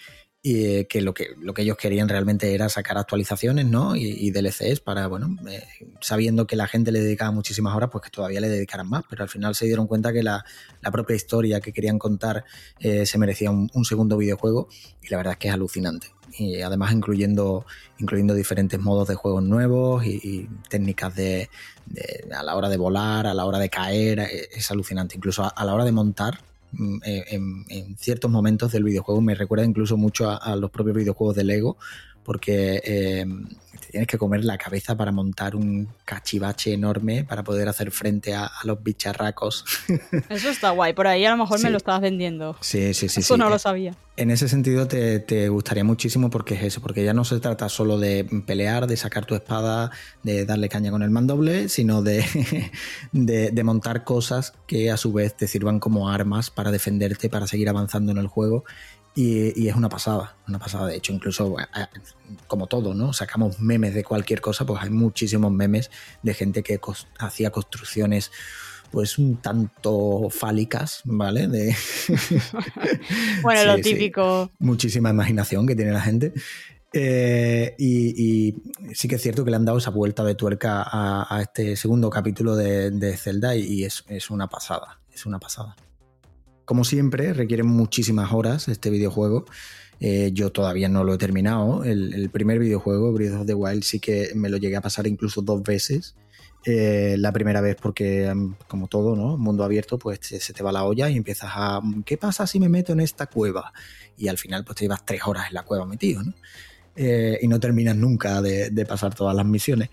[0.47, 3.97] y eh, que lo que lo que ellos querían realmente era sacar actualizaciones ¿no?
[3.97, 5.64] y, DLCs para, bueno, eh,
[6.01, 9.22] sabiendo que la gente le dedicaba muchísimas horas, pues que todavía le dedicaran más, pero
[9.22, 10.45] al final se dieron cuenta que la,
[10.92, 12.45] propia historia que querían contar
[12.78, 14.68] eh, se merecía un, segundo videojuego
[15.03, 16.09] y la verdad es que es alucinante.
[16.36, 17.64] Y además incluyendo,
[17.99, 21.49] incluyendo diferentes modos de juegos nuevos y, técnicas de,
[22.36, 25.16] a la hora de volar, a la hora de caer, es, alucinante.
[25.16, 26.40] Incluso a la hora de montar,
[26.76, 29.20] Mm, eh, en, ciertos momentos del videojuego.
[29.20, 31.76] Me recuerda incluso mucho a, los propios videojuegos de Lego
[32.24, 33.26] porque eh,
[33.94, 38.50] tienes que comer la cabeza para montar un cachivache enorme para poder hacer frente a,
[38.64, 39.64] los bicharracos.
[40.28, 42.56] Eso está guay, por ahí a lo mejor me lo estabas vendiendo.
[42.60, 43.20] Sí, sí, sí.
[43.20, 43.94] Eso no lo eh, sabía.
[44.16, 47.98] En ese sentido te, gustaría muchísimo porque es eso, porque ya no se trata solo
[47.98, 49.90] de pelear, de sacar tu espada,
[50.22, 52.24] de darle caña con el mandoble, sino de,
[53.12, 57.68] de, montar cosas que a su vez te sirvan como armas para defenderte, para seguir
[57.68, 58.64] avanzando en el juego
[59.14, 60.88] y, es una pasada, una pasada.
[60.88, 61.56] De hecho, incluso
[62.46, 63.12] como todo, ¿no?
[63.12, 65.90] Sacamos memes de cualquier cosa, pues hay muchísimos memes
[66.22, 66.80] de gente que
[67.18, 68.32] hacía construcciones
[68.90, 71.48] pues un tanto fálicas, ¿vale?
[71.48, 71.74] De...
[73.42, 74.50] bueno, lo típico.
[74.58, 76.32] Muchísima imaginación que tiene la gente.
[76.92, 78.54] Eh, y,
[78.94, 82.08] sí que es cierto que le han dado esa vuelta de tuerca a, este segundo
[82.08, 85.74] capítulo de, Zelda y, es, es, una pasada, es una pasada.
[86.64, 89.44] Como siempre, requiere muchísimas horas este videojuego.
[90.00, 91.84] Eh, yo todavía no lo he terminado.
[91.84, 95.42] El, primer videojuego, Breath of the Wild, sí que me lo llegué a pasar incluso
[95.42, 96.14] dos veces.
[96.66, 98.32] Eh, la primera vez porque,
[98.66, 99.36] como todo, ¿no?
[99.36, 101.82] Mundo abierto, pues se te va la olla y empiezas a...
[102.06, 103.72] ¿Qué pasa si me meto en esta cueva?
[104.16, 106.32] Y al final pues te llevas tres horas en la cueva metido, ¿no?
[106.96, 109.90] Eh, y no terminas nunca de pasar todas las misiones.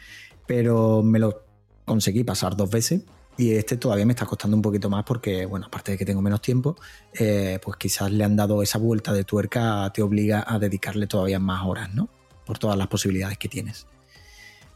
[0.48, 1.44] Pero me lo
[1.86, 3.02] conseguí pasar dos veces
[3.38, 6.22] y este todavía me está costando un poquito más porque, bueno, aparte de que tengo
[6.22, 6.76] menos tiempo,
[7.14, 11.40] eh, pues quizás le han dado esa vuelta de tuerca, te obliga a dedicarle todavía
[11.40, 12.10] más horas, ¿no?
[12.46, 13.88] Por todas las posibilidades que tienes.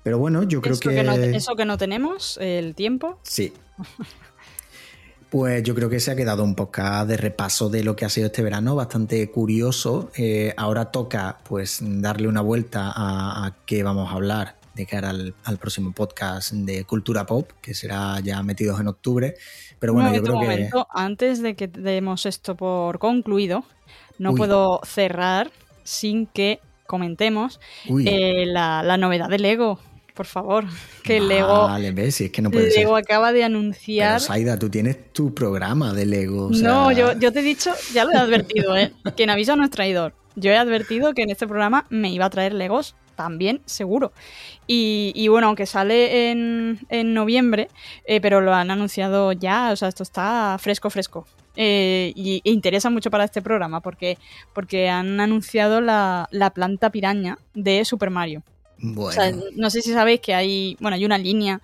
[0.03, 0.99] Pero bueno, yo creo que...
[1.35, 3.19] eso que no tenemos, el tiempo.
[3.23, 3.53] Sí.
[5.27, 8.09] Pues yo creo que se ha quedado un podcast de repaso de lo que ha
[8.09, 10.09] sido este verano, bastante curioso.
[10.15, 15.09] Eh, ahora toca pues darle una vuelta a, a qué vamos a hablar de cara
[15.09, 19.35] al, próximo podcast de Cultura Pop, que será ya metidos en octubre.
[19.79, 20.69] Pero bueno, yo creo que.
[20.93, 23.63] Antes de que demos esto por concluido,
[24.19, 25.49] no puedo cerrar
[25.83, 27.59] sin que comentemos
[28.05, 29.79] eh, la, novedad de Lego.
[30.13, 30.65] Por favor,
[31.03, 31.67] que Lego.
[31.67, 34.15] Vale, ves, es que no puede Lego acaba de anunciar.
[34.15, 36.49] Pero Saida, tú tienes tu programa de Lego.
[36.51, 38.93] No, yo, yo te he dicho, ya lo he advertido, ¿eh?
[39.15, 40.13] Quien avisa no es traidor.
[40.35, 44.11] Yo he advertido que en este programa me iba a traer Legos también seguro.
[44.67, 47.69] Y, bueno, aunque sale en, noviembre,
[48.05, 51.27] eh, pero lo han anunciado ya, o sea, esto está fresco, fresco.
[51.57, 54.17] Eh, y, e interesa mucho para este programa porque,
[54.53, 58.43] porque han anunciado la, planta piraña de Super Mario.
[58.77, 61.61] no sé si sabéis que hay, bueno, hay una línea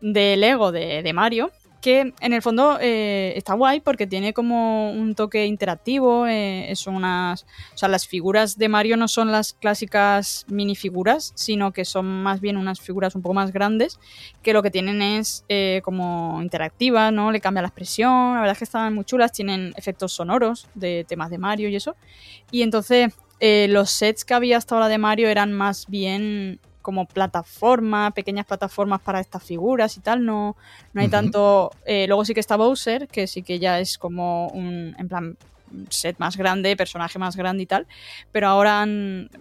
[0.00, 1.50] de Lego de, de Mario
[1.82, 7.42] que en el fondo eh, está guay porque tiene como un toque interactivo, eh, unas,
[7.74, 12.40] o sea, las figuras de Mario no son las clásicas minifiguras, sino que son más
[12.40, 13.98] bien unas figuras un poco más grandes,
[14.42, 17.32] que lo que tienen es eh, como interactiva, ¿no?
[17.32, 21.04] Le cambia la expresión, la verdad es que están muy chulas, tienen efectos sonoros de
[21.08, 21.96] temas de Mario y eso,
[22.52, 28.10] y entonces los sets que había hasta ahora de Mario eran más bien como plataforma,
[28.10, 30.56] pequeñas plataformas para estas figuras y tal, no,
[30.92, 31.70] no hay tanto...
[31.86, 35.36] Eh, luego sí que está Bowser, que sí que ya es como un, en plan,
[35.88, 37.86] set más grande, personaje más grande y tal,
[38.30, 38.86] pero ahora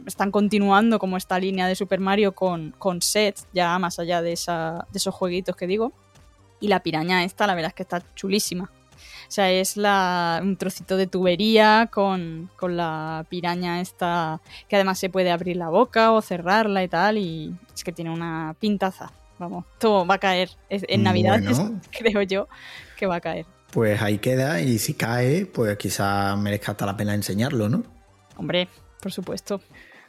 [0.05, 4.33] están continuando como esta línea de Super Mario con, con sets, ya más allá de,
[4.33, 5.91] esa, de esos jueguitos que digo.
[6.59, 8.71] Y la piraña esta, la verdad es que está chulísima.
[9.31, 15.09] O sea, es la, un trocito de tubería con, la piraña esta, que además se
[15.09, 19.13] puede abrir la boca o cerrarla y tal, y es que tiene una pintaza.
[19.39, 20.49] Vamos, todo va a caer.
[20.67, 21.39] En Navidad
[21.97, 22.49] creo yo
[22.97, 23.45] que va a caer.
[23.71, 27.83] Pues ahí queda, y si cae, pues quizá merezca hasta la pena enseñarlo, ¿no?
[28.35, 28.67] Hombre,
[29.01, 29.61] por supuesto.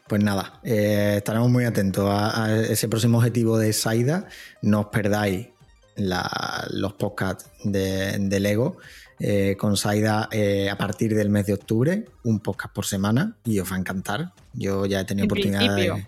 [0.09, 4.27] Pues nada, eh, estaremos muy atentos a, ese próximo objetivo de Saida.
[4.63, 5.47] No os perdáis
[5.95, 8.79] los podcasts de, de Lego
[9.25, 13.61] eh, con Saida eh, a partir del mes de octubre, un podcast por semana y
[13.61, 14.33] os va a encantar.
[14.53, 16.07] Yo ya he tenido oportunidad de...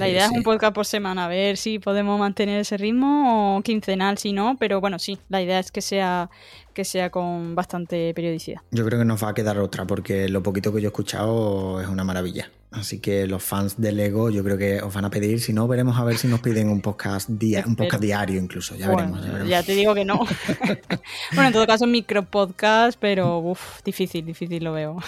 [0.00, 3.62] la idea es un podcast por semana, a ver si podemos mantener ese ritmo o
[3.62, 6.30] quincenal si no, pero bueno, sí, la idea es que sea
[6.72, 8.60] que sea con bastante periodicidad.
[8.70, 11.80] Yo creo que nos va a quedar otra porque lo poquito que yo he escuchado
[11.80, 12.50] es una maravilla.
[12.70, 15.66] Así que los fans de Lego yo creo que os van a pedir, si no,
[15.66, 19.62] veremos a ver si nos piden un podcast, un podcast diario incluso, ya, veremos, ya
[19.64, 20.20] te digo que no.
[21.32, 24.98] bueno, en todo caso micro podcast, pero uff, difícil, difícil lo veo.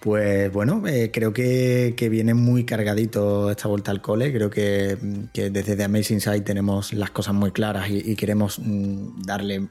[0.00, 4.32] Pues bueno, eh, creo que, viene muy cargadito esta vuelta al cole.
[4.32, 4.96] Creo que,
[5.32, 9.68] desde The Amazing Side tenemos las cosas muy claras y, queremos mm, darle,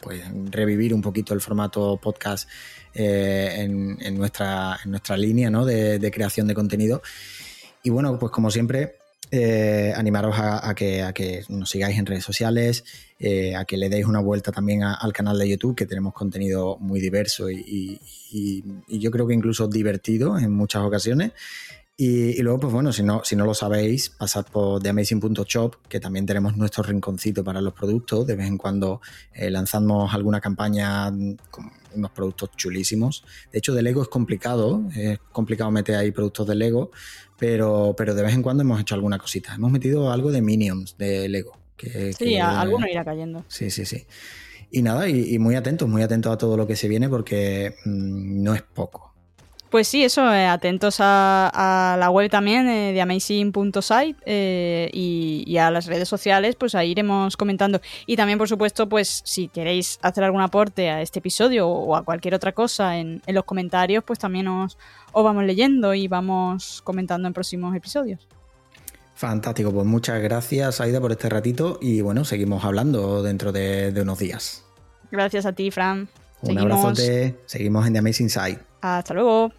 [0.00, 2.48] pues, revivir un poquito el formato podcast
[2.94, 5.64] eh, en, nuestra, en nuestra línea ¿no?
[5.64, 7.02] de, creación de contenido.
[7.82, 8.96] Y bueno, pues como siempre,
[9.30, 12.84] eh, animaros a, que, a que nos sigáis en redes sociales,
[13.18, 16.76] eh, a que le deis una vuelta también al canal de YouTube, que tenemos contenido
[16.78, 18.00] muy diverso y,
[18.88, 21.32] yo creo que incluso divertido en muchas ocasiones.
[21.96, 26.26] Y, luego, pues bueno, si no, si no lo sabéis, pasad por theamazing.shop, que también
[26.26, 28.26] tenemos nuestro rinconcito para los productos.
[28.26, 29.00] De vez en cuando
[29.32, 31.12] eh, lanzamos alguna campaña
[31.50, 33.24] con unos productos chulísimos.
[33.52, 36.90] De hecho, de Lego es complicado, es complicado meter ahí productos de Lego,
[37.38, 39.54] pero, pero de vez en cuando hemos hecho alguna cosita.
[39.54, 41.58] Hemos metido algo de Minions de Lego.
[41.76, 43.44] Que, sí, alguno irá cayendo.
[43.48, 44.06] Sí, sí, sí.
[44.70, 48.42] Y nada, y, muy atentos, muy atentos a todo lo que se viene porque mm,
[48.42, 49.13] no es poco.
[49.74, 55.68] Pues sí, eso, eh, atentos a, la web también eh, de amazing.site eh, y, a
[55.72, 57.80] las redes sociales, pues ahí iremos comentando.
[58.06, 62.04] Y también, por supuesto, pues si queréis hacer algún aporte a este episodio o a
[62.04, 64.78] cualquier otra cosa en, los comentarios, pues también os,
[65.12, 68.28] vamos leyendo y vamos comentando en próximos episodios.
[69.16, 74.20] Fantástico, pues muchas gracias Aida por este ratito y bueno, seguimos hablando dentro de, unos
[74.20, 74.64] días.
[75.10, 76.08] Gracias a ti, Fran.
[76.42, 76.92] Un abrazo,
[77.46, 78.60] seguimos en The Amazing Side.
[78.80, 79.50] Hasta luego.